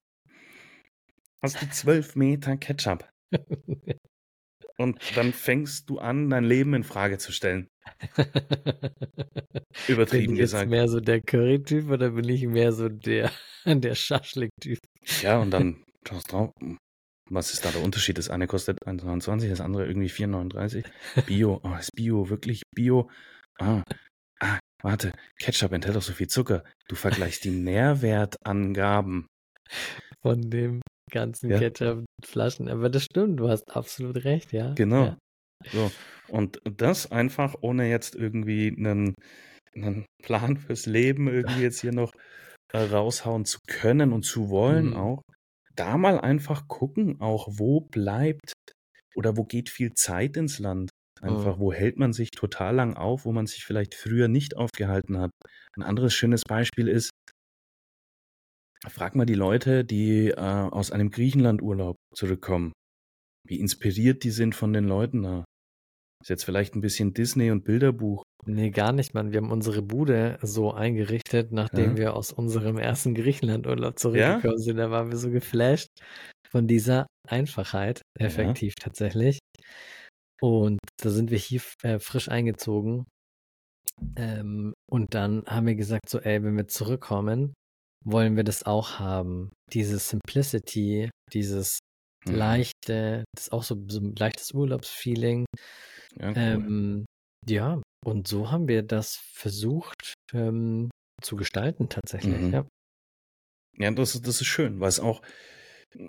hast 1.42 1.62
du 1.62 1.70
zwölf 1.70 2.16
Meter 2.16 2.58
Ketchup. 2.58 3.08
Und 4.78 5.16
dann 5.16 5.32
fängst 5.32 5.88
du 5.88 5.98
an, 6.00 6.28
dein 6.28 6.44
Leben 6.44 6.74
in 6.74 6.84
Frage 6.84 7.16
zu 7.16 7.32
stellen. 7.32 7.66
Übertrieben 9.88 10.26
bin 10.26 10.34
ich 10.34 10.40
jetzt 10.40 10.52
gesagt. 10.52 10.70
mehr 10.70 10.88
so 10.88 11.00
der 11.00 11.20
Curry-Typ 11.20 11.90
oder 11.90 12.10
bin 12.10 12.28
ich 12.28 12.46
mehr 12.46 12.72
so 12.72 12.88
der, 12.88 13.30
der 13.64 13.94
Schaschlik-Typ? 13.94 14.78
Ja, 15.22 15.38
und 15.38 15.50
dann 15.50 15.82
schaust 16.08 16.32
drauf. 16.32 16.50
Was 17.28 17.52
ist 17.52 17.64
da 17.64 17.70
der 17.70 17.82
Unterschied? 17.82 18.18
Das 18.18 18.30
eine 18.30 18.46
kostet 18.46 18.78
1,29, 18.86 19.48
das 19.48 19.60
andere 19.60 19.86
irgendwie 19.86 20.08
4,39. 20.08 20.84
Bio, 21.26 21.60
oh, 21.62 21.74
ist 21.78 21.90
Bio 21.96 22.28
wirklich 22.28 22.62
Bio? 22.74 23.10
Ah, 23.58 23.82
ah, 24.40 24.58
warte, 24.82 25.12
Ketchup 25.40 25.72
enthält 25.72 25.96
doch 25.96 26.02
so 26.02 26.12
viel 26.12 26.28
Zucker. 26.28 26.62
Du 26.88 26.94
vergleichst 26.94 27.44
die 27.44 27.50
Nährwertangaben. 27.50 29.26
Von 30.22 30.50
dem 30.50 30.80
ganzen 31.10 31.50
Ja. 31.50 31.58
Ketchup-Flaschen. 31.58 32.68
Aber 32.68 32.88
das 32.90 33.04
stimmt, 33.04 33.40
du 33.40 33.48
hast 33.48 33.74
absolut 33.74 34.24
recht, 34.24 34.52
ja. 34.52 34.72
Genau. 34.74 35.04
Ja. 35.06 35.18
So. 35.72 35.90
Und 36.28 36.60
das 36.64 37.10
einfach 37.10 37.54
ohne 37.60 37.88
jetzt 37.88 38.14
irgendwie 38.14 38.74
einen, 38.76 39.14
einen 39.74 40.06
Plan 40.22 40.56
fürs 40.56 40.86
Leben 40.86 41.28
irgendwie 41.28 41.62
jetzt 41.62 41.80
hier 41.80 41.92
noch 41.92 42.12
äh, 42.72 42.78
raushauen 42.78 43.44
zu 43.44 43.58
können 43.68 44.12
und 44.12 44.24
zu 44.24 44.50
wollen 44.50 44.90
Mhm. 44.90 44.96
auch. 44.96 45.22
Da 45.74 45.96
mal 45.98 46.20
einfach 46.20 46.68
gucken, 46.68 47.20
auch 47.20 47.48
wo 47.50 47.80
bleibt 47.80 48.52
oder 49.14 49.36
wo 49.36 49.44
geht 49.44 49.70
viel 49.70 49.92
Zeit 49.94 50.36
ins 50.36 50.58
Land. 50.58 50.90
Einfach, 51.22 51.56
Mhm. 51.56 51.60
wo 51.60 51.72
hält 51.72 51.98
man 51.98 52.12
sich 52.12 52.30
total 52.30 52.74
lang 52.76 52.94
auf, 52.96 53.24
wo 53.24 53.32
man 53.32 53.46
sich 53.46 53.64
vielleicht 53.64 53.94
früher 53.94 54.28
nicht 54.28 54.56
aufgehalten 54.56 55.18
hat. 55.18 55.30
Ein 55.76 55.82
anderes 55.82 56.14
schönes 56.14 56.42
Beispiel 56.46 56.88
ist, 56.88 57.10
frag 58.88 59.14
mal 59.14 59.26
die 59.26 59.34
Leute, 59.34 59.84
die 59.84 60.28
äh, 60.28 60.34
aus 60.36 60.90
einem 60.90 61.10
Griechenlandurlaub 61.10 61.96
zurückkommen, 62.14 62.72
wie 63.48 63.60
inspiriert 63.60 64.24
die 64.24 64.30
sind 64.30 64.54
von 64.54 64.72
den 64.72 64.84
Leuten 64.84 65.22
da. 65.22 65.44
Ist 66.22 66.30
jetzt 66.30 66.44
vielleicht 66.44 66.74
ein 66.74 66.80
bisschen 66.80 67.12
Disney 67.14 67.50
und 67.50 67.64
Bilderbuch. 67.64 68.22
Nee, 68.46 68.70
gar 68.70 68.92
nicht, 68.92 69.12
Mann. 69.14 69.32
Wir 69.32 69.40
haben 69.40 69.50
unsere 69.50 69.82
Bude 69.82 70.38
so 70.42 70.72
eingerichtet, 70.72 71.52
nachdem 71.52 71.90
Ja. 71.92 71.96
wir 71.96 72.16
aus 72.16 72.32
unserem 72.32 72.78
ersten 72.78 73.14
Griechenlandurlaub 73.14 73.98
zurückgekommen 73.98 74.58
sind. 74.58 74.76
Da 74.78 74.90
waren 74.90 75.10
wir 75.10 75.18
so 75.18 75.30
geflasht 75.30 75.88
von 76.50 76.66
dieser 76.66 77.06
Einfachheit, 77.28 78.02
Ja. 78.18 78.26
effektiv 78.26 78.74
tatsächlich. 78.80 79.38
Und 80.40 80.78
da 81.02 81.10
sind 81.10 81.30
wir 81.30 81.38
hier 81.38 81.60
äh, 81.82 81.98
frisch 81.98 82.28
eingezogen. 82.28 83.04
Ähm, 84.16 84.74
und 84.90 85.14
dann 85.14 85.44
haben 85.46 85.66
wir 85.66 85.74
gesagt, 85.74 86.08
so, 86.08 86.20
ey, 86.20 86.42
wenn 86.42 86.56
wir 86.56 86.68
zurückkommen, 86.68 87.54
wollen 88.04 88.36
wir 88.36 88.44
das 88.44 88.64
auch 88.64 88.98
haben. 88.98 89.50
Diese 89.72 89.98
Simplicity, 89.98 91.10
dieses 91.32 91.78
Mhm. 92.28 92.34
leichte, 92.34 93.24
das 93.34 93.46
ist 93.46 93.52
auch 93.52 93.62
so, 93.62 93.76
so 93.88 94.00
ein 94.00 94.14
leichtes 94.16 94.52
Urlaubsfeeling. 94.52 95.44
Ja, 96.18 96.28
cool. 96.30 96.34
Ähm, 96.36 97.04
ja, 97.48 97.80
und 98.04 98.28
so 98.28 98.50
haben 98.50 98.68
wir 98.68 98.82
das 98.82 99.16
versucht 99.32 100.14
ähm, 100.32 100.90
zu 101.22 101.36
gestalten 101.36 101.88
tatsächlich. 101.88 102.40
Mhm. 102.40 102.52
Ja. 102.52 102.66
Ja, 103.78 103.90
das, 103.90 104.14
ist- 104.14 104.26
das 104.26 104.40
ist 104.40 104.46
schön, 104.46 104.80
weil 104.80 104.88
es 104.88 105.00
auch 105.00 105.22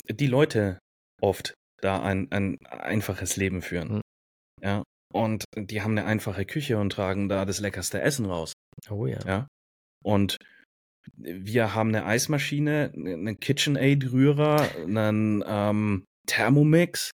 die 0.09 0.28
Leute 0.28 0.80
oft 1.22 1.53
da 1.82 2.01
ein, 2.01 2.32
ein 2.32 2.57
einfaches 2.65 3.36
Leben 3.36 3.61
führen. 3.61 3.95
Mhm. 3.95 4.01
Ja. 4.61 4.84
Und 5.13 5.45
die 5.55 5.82
haben 5.82 5.91
eine 5.91 6.05
einfache 6.05 6.45
Küche 6.45 6.78
und 6.80 6.91
tragen 6.91 7.30
da 7.30 7.45
das 7.45 7.59
leckerste 7.59 8.01
Essen 8.01 8.26
raus. 8.26 8.53
Oh 8.89 9.05
ja. 9.05 9.20
Ja. 9.26 9.47
Und 10.03 10.38
wir 11.15 11.73
haben 11.73 11.89
eine 11.89 12.05
Eismaschine, 12.05 12.91
einen 12.95 13.39
KitchenAid-Rührer, 13.39 14.69
einen 14.85 15.43
ähm, 15.47 16.05
Thermomix, 16.27 17.11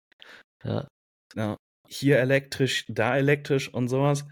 Ja. 0.64 0.86
ja, 1.34 1.56
hier 1.88 2.18
elektrisch, 2.18 2.84
da 2.88 3.16
elektrisch 3.16 3.72
und 3.72 3.88
sowas. 3.88 4.26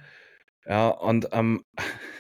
Ja, 0.67 0.89
und 0.89 1.33
am, 1.33 1.63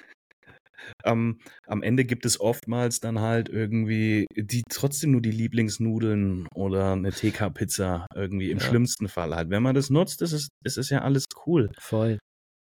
am, 1.04 1.38
am 1.66 1.82
Ende 1.82 2.04
gibt 2.04 2.24
es 2.26 2.40
oftmals 2.40 3.00
dann 3.00 3.20
halt 3.20 3.48
irgendwie 3.48 4.26
die 4.36 4.62
trotzdem 4.70 5.10
nur 5.12 5.20
die 5.20 5.30
Lieblingsnudeln 5.32 6.46
oder 6.54 6.92
eine 6.92 7.10
TK-Pizza 7.10 8.06
irgendwie 8.14 8.50
im 8.50 8.58
Ja. 8.58 8.64
schlimmsten 8.64 9.08
Fall 9.08 9.34
halt. 9.34 9.50
Wenn 9.50 9.62
man 9.62 9.74
das 9.74 9.90
nutzt, 9.90 10.22
ist 10.22 10.32
es, 10.32 10.48
ist 10.64 10.78
es 10.78 10.90
ja 10.90 11.02
alles 11.02 11.24
cool. 11.46 11.70
Voll. 11.78 12.18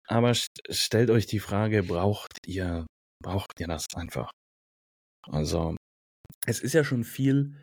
Aber 0.06 0.34
st 0.34 0.50
stellt 0.70 1.10
euch 1.10 1.26
die 1.26 1.40
Frage, 1.40 1.82
braucht 1.82 2.32
ihr, 2.46 2.86
braucht 3.22 3.58
ihr 3.60 3.66
das 3.68 3.86
einfach? 3.94 4.30
Also, 5.30 5.76
es 6.46 6.60
ist 6.60 6.72
ja 6.74 6.84
schon 6.84 7.04
viel 7.04 7.56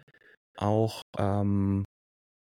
auch 0.58 1.02
ähm, 1.18 1.84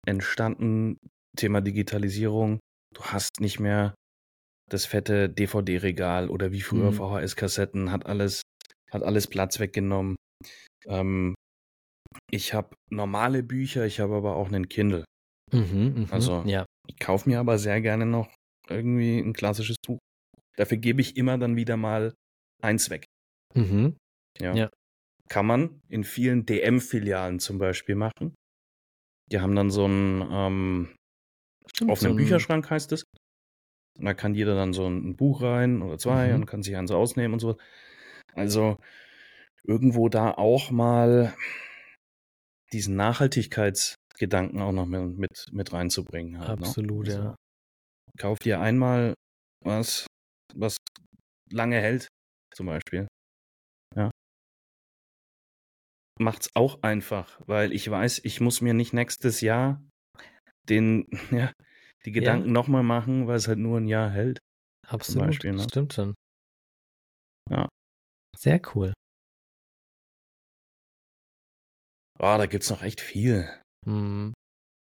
entstanden, 0.06 0.98
Thema 1.38 1.62
Digitalisierung. 1.62 2.60
Du 2.94 3.02
hast 3.04 3.40
nicht 3.40 3.60
mehr 3.60 3.96
das 4.70 4.86
fette 4.86 5.30
DVD-Regal 5.30 6.30
oder 6.30 6.52
wie 6.52 6.62
früher 6.62 6.92
Mhm. 6.92 6.96
VHS-Kassetten, 6.96 7.92
hat 7.92 8.06
alles, 8.06 8.42
hat 8.92 9.04
alles 9.04 9.28
Platz 9.28 9.60
weggenommen. 9.60 10.16
Ähm, 10.86 11.34
ich 12.32 12.54
habe 12.54 12.76
normale 12.92 13.44
Bücher, 13.44 13.86
ich 13.86 14.00
habe 14.00 14.16
aber 14.16 14.36
auch 14.36 14.48
einen 14.48 14.70
Kindle. 14.70 15.04
Mhm, 15.52 15.94
mhm. 15.96 16.08
Also- 16.12 16.44
ja. 16.46 16.66
Ich 16.90 17.00
kaufe 17.00 17.30
mir 17.30 17.40
aber 17.40 17.58
sehr 17.60 17.80
gerne 17.82 18.06
noch 18.06 18.30
irgendwie 18.68 19.18
ein 19.20 19.32
klassisches 19.34 19.78
Buch. 19.86 20.00
Dafür 20.58 20.78
gebe 20.78 21.00
ich 21.02 21.16
immer 21.16 21.38
dann 21.38 21.56
wieder 21.56 21.78
mal 21.78 22.14
eins 22.62 22.90
weg. 22.90 23.06
Mhm. 23.56 23.96
Ja. 24.40 24.54
Ja. 24.54 24.70
Kann 25.30 25.46
man 25.46 25.82
in 25.90 26.04
vielen 26.04 26.46
DM-Filialen 26.46 27.40
zum 27.40 27.58
Beispiel 27.58 27.96
machen. 27.96 28.36
Die 29.32 29.40
haben 29.40 29.56
dann 29.56 29.70
so 29.72 29.86
einen 29.86 30.22
ähm, 30.32 30.96
Stimmt, 31.74 31.92
offenen 31.92 32.14
so 32.14 32.18
Bücherschrank, 32.18 32.70
heißt 32.70 32.92
es. 32.92 33.04
Und 33.98 34.06
da 34.06 34.14
kann 34.14 34.36
jeder 34.36 34.56
dann 34.56 34.74
so 34.74 34.88
ein 34.88 35.16
Buch 35.16 35.42
rein 35.42 35.82
oder 35.82 35.98
zwei 35.98 36.30
Mhm. 36.30 36.36
und 36.36 36.46
kann 36.46 36.64
sich 36.64 36.76
eins 36.76 36.92
ausnehmen 36.92 37.34
und 37.34 37.40
so. 37.40 37.58
Also 38.34 38.78
irgendwo 39.64 40.10
da 40.10 40.32
auch 40.32 40.72
mal 40.72 41.34
diesen 42.72 42.96
Nachhaltigkeitsgedanken 42.96 44.62
auch 44.62 44.72
noch 44.72 44.86
mit, 44.88 45.18
mit, 45.18 45.46
mit 45.52 45.74
reinzubringen. 45.74 46.40
Halt, 46.40 46.60
Absolut, 46.60 47.08
ne? 47.08 47.14
ja. 47.14 47.20
Also, 47.20 47.36
Kauf 48.18 48.40
dir 48.40 48.60
einmal 48.60 49.14
was, 49.64 50.06
was 50.56 50.78
lange 51.52 51.80
hält, 51.80 52.08
zum 52.54 52.68
Beispiel. 52.68 53.08
Macht's 56.20 56.50
auch 56.56 56.84
einfach, 56.84 57.42
weil 57.48 57.74
ich 57.74 57.90
weiß, 57.90 58.22
ich 58.24 58.40
muss 58.40 58.62
mir 58.62 58.74
nicht 58.74 58.94
nächstes 58.94 59.42
Jahr 59.42 59.82
den, 60.70 61.08
ja, 61.32 61.52
die 62.06 62.12
Gedanken 62.12 62.52
nochmal 62.52 62.84
machen, 62.84 63.28
weil 63.28 63.38
es 63.38 63.48
halt 63.48 63.60
nur 63.60 63.80
ein 63.80 63.88
Jahr 63.88 64.10
hält. 64.10 64.40
Absolut. 64.88 65.28
Beispiel, 65.28 65.54
ne? 65.54 65.64
Stimmt 65.64 65.94
schon. 65.94 66.14
Ja. 67.50 67.68
Sehr 68.38 68.62
cool. 68.74 68.94
Ah, 72.20 72.38
da 72.38 72.46
gibt's 72.46 72.70
noch 72.70 72.84
echt 72.84 73.02
viel. 73.02 73.50
Mhm. 73.86 74.34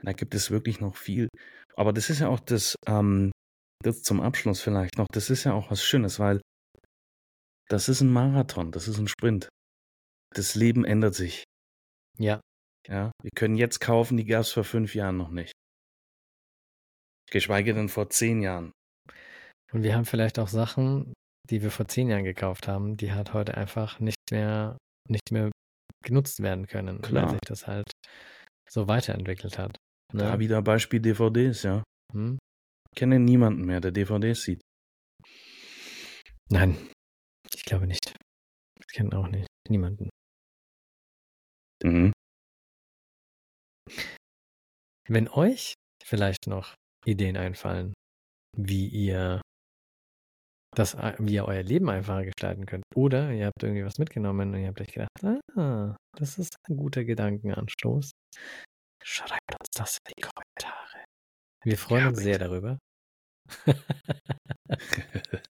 Da 0.03 0.13
gibt 0.13 0.33
es 0.33 0.49
wirklich 0.49 0.79
noch 0.79 0.95
viel. 0.95 1.29
Aber 1.75 1.93
das 1.93 2.09
ist 2.09 2.19
ja 2.19 2.29
auch 2.29 2.39
das, 2.39 2.75
ähm, 2.87 3.31
das 3.83 4.01
zum 4.01 4.21
Abschluss 4.21 4.61
vielleicht 4.61 4.97
noch, 4.97 5.07
das 5.11 5.29
ist 5.29 5.43
ja 5.43 5.53
auch 5.53 5.71
was 5.71 5.83
Schönes, 5.83 6.19
weil 6.19 6.41
das 7.69 7.87
ist 7.87 8.01
ein 8.01 8.11
Marathon, 8.11 8.71
das 8.71 8.87
ist 8.87 8.97
ein 8.97 9.07
Sprint. 9.07 9.49
Das 10.35 10.55
Leben 10.55 10.85
ändert 10.85 11.15
sich. 11.15 11.43
Ja. 12.17 12.39
Ja, 12.87 13.11
wir 13.21 13.31
können 13.35 13.55
jetzt 13.55 13.79
kaufen, 13.79 14.17
die 14.17 14.25
gab's 14.25 14.51
vor 14.51 14.63
fünf 14.63 14.95
Jahren 14.95 15.17
noch 15.17 15.29
nicht. 15.29 15.51
Geschweige 17.29 17.73
denn 17.73 17.89
vor 17.89 18.09
zehn 18.09 18.41
Jahren. 18.41 18.71
Und 19.71 19.83
wir 19.83 19.95
haben 19.95 20.05
vielleicht 20.05 20.39
auch 20.39 20.47
Sachen, 20.47 21.13
die 21.49 21.61
wir 21.61 21.71
vor 21.71 21.87
zehn 21.87 22.09
Jahren 22.09 22.23
gekauft 22.23 22.67
haben, 22.67 22.97
die 22.97 23.11
halt 23.13 23.33
heute 23.33 23.55
einfach 23.55 23.99
nicht 23.99 24.17
mehr, 24.31 24.77
nicht 25.07 25.31
mehr 25.31 25.51
genutzt 26.03 26.41
werden 26.41 26.65
können, 26.67 27.01
Klar. 27.01 27.25
weil 27.25 27.31
sich 27.31 27.41
das 27.45 27.67
halt 27.67 27.91
so 28.69 28.87
weiterentwickelt 28.87 29.57
hat. 29.57 29.77
Ne? 30.13 30.23
Da 30.23 30.39
wieder 30.39 30.61
Beispiel 30.61 30.99
DVDs, 30.99 31.63
ja. 31.63 31.83
Hm? 32.13 32.39
Ich 32.91 32.99
kenne 32.99 33.19
niemanden 33.19 33.65
mehr, 33.65 33.81
der 33.81 33.91
DVDs 33.91 34.41
sieht. 34.41 34.61
Nein, 36.51 36.75
ich 37.53 37.63
glaube 37.63 37.85
nicht. 37.85 38.15
Ich 38.79 38.87
kenne 38.87 39.15
auch 39.15 39.27
nicht. 39.27 39.47
Niemanden. 39.69 40.09
Mhm. 41.83 42.11
Wenn 45.07 45.27
euch 45.29 45.73
vielleicht 46.03 46.47
noch 46.47 46.75
Ideen 47.05 47.37
einfallen, 47.37 47.93
wie 48.57 48.87
ihr 48.87 49.41
das, 50.75 50.95
wie 51.17 51.35
ihr 51.35 51.45
euer 51.45 51.63
Leben 51.63 51.89
einfacher 51.89 52.25
gestalten 52.25 52.65
könnt. 52.65 52.83
Oder 52.95 53.31
ihr 53.31 53.47
habt 53.47 53.63
irgendwie 53.63 53.83
was 53.83 53.97
mitgenommen 53.97 54.53
und 54.53 54.61
ihr 54.61 54.67
habt 54.67 54.81
euch 54.81 54.91
gedacht, 54.91 55.09
ah, 55.55 55.97
das 56.15 56.37
ist 56.37 56.55
ein 56.69 56.77
guter 56.77 57.03
Gedankenanstoß. 57.03 58.11
Schreibt 59.03 59.55
uns 59.59 59.69
das 59.75 59.97
in 60.07 60.13
die 60.17 60.21
Kommentare. 60.21 61.05
Wir 61.63 61.77
freuen 61.77 62.03
ja, 62.03 62.09
uns 62.09 62.19
sehr 62.19 62.37
darüber. 62.37 62.77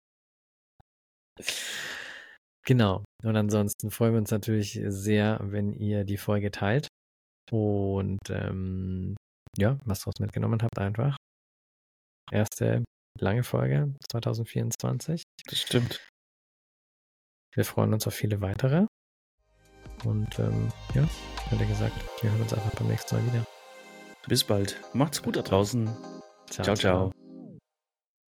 genau. 2.65 3.05
Und 3.23 3.37
ansonsten 3.37 3.91
freuen 3.91 4.15
wir 4.15 4.19
uns 4.19 4.31
natürlich 4.31 4.81
sehr, 4.87 5.39
wenn 5.43 5.73
ihr 5.73 6.05
die 6.05 6.17
Folge 6.17 6.51
teilt. 6.51 6.89
Und 7.51 8.19
ähm, 8.31 9.17
ja, 9.59 9.79
was 9.85 10.07
ihr 10.07 10.13
mitgenommen 10.21 10.63
habt, 10.63 10.79
einfach. 10.79 11.17
Erste 12.31 12.85
lange 13.19 13.43
Folge 13.43 13.95
2024. 14.11 15.23
Das 15.47 15.59
stimmt. 15.59 16.07
Wir 17.55 17.65
freuen 17.65 17.93
uns 17.93 18.07
auf 18.07 18.15
viele 18.15 18.41
weitere. 18.41 18.87
Und 20.05 20.39
ähm, 20.39 20.69
ja, 20.95 21.09
wie 21.51 21.67
gesagt, 21.67 21.95
wir 22.23 22.31
hören 22.31 22.43
uns 22.43 22.55
einfach 22.55 22.75
beim 22.77 22.89
nächsten 22.89 23.17
Mal 23.17 23.27
wieder. 23.27 23.45
Bis 24.29 24.45
bald. 24.45 24.81
Macht's 24.95 25.23
gut 25.23 25.37
da 25.37 25.43
draußen. 25.43 25.87
ciao. 26.49 26.65
ciao. 26.65 26.77
ciao. 26.77 27.20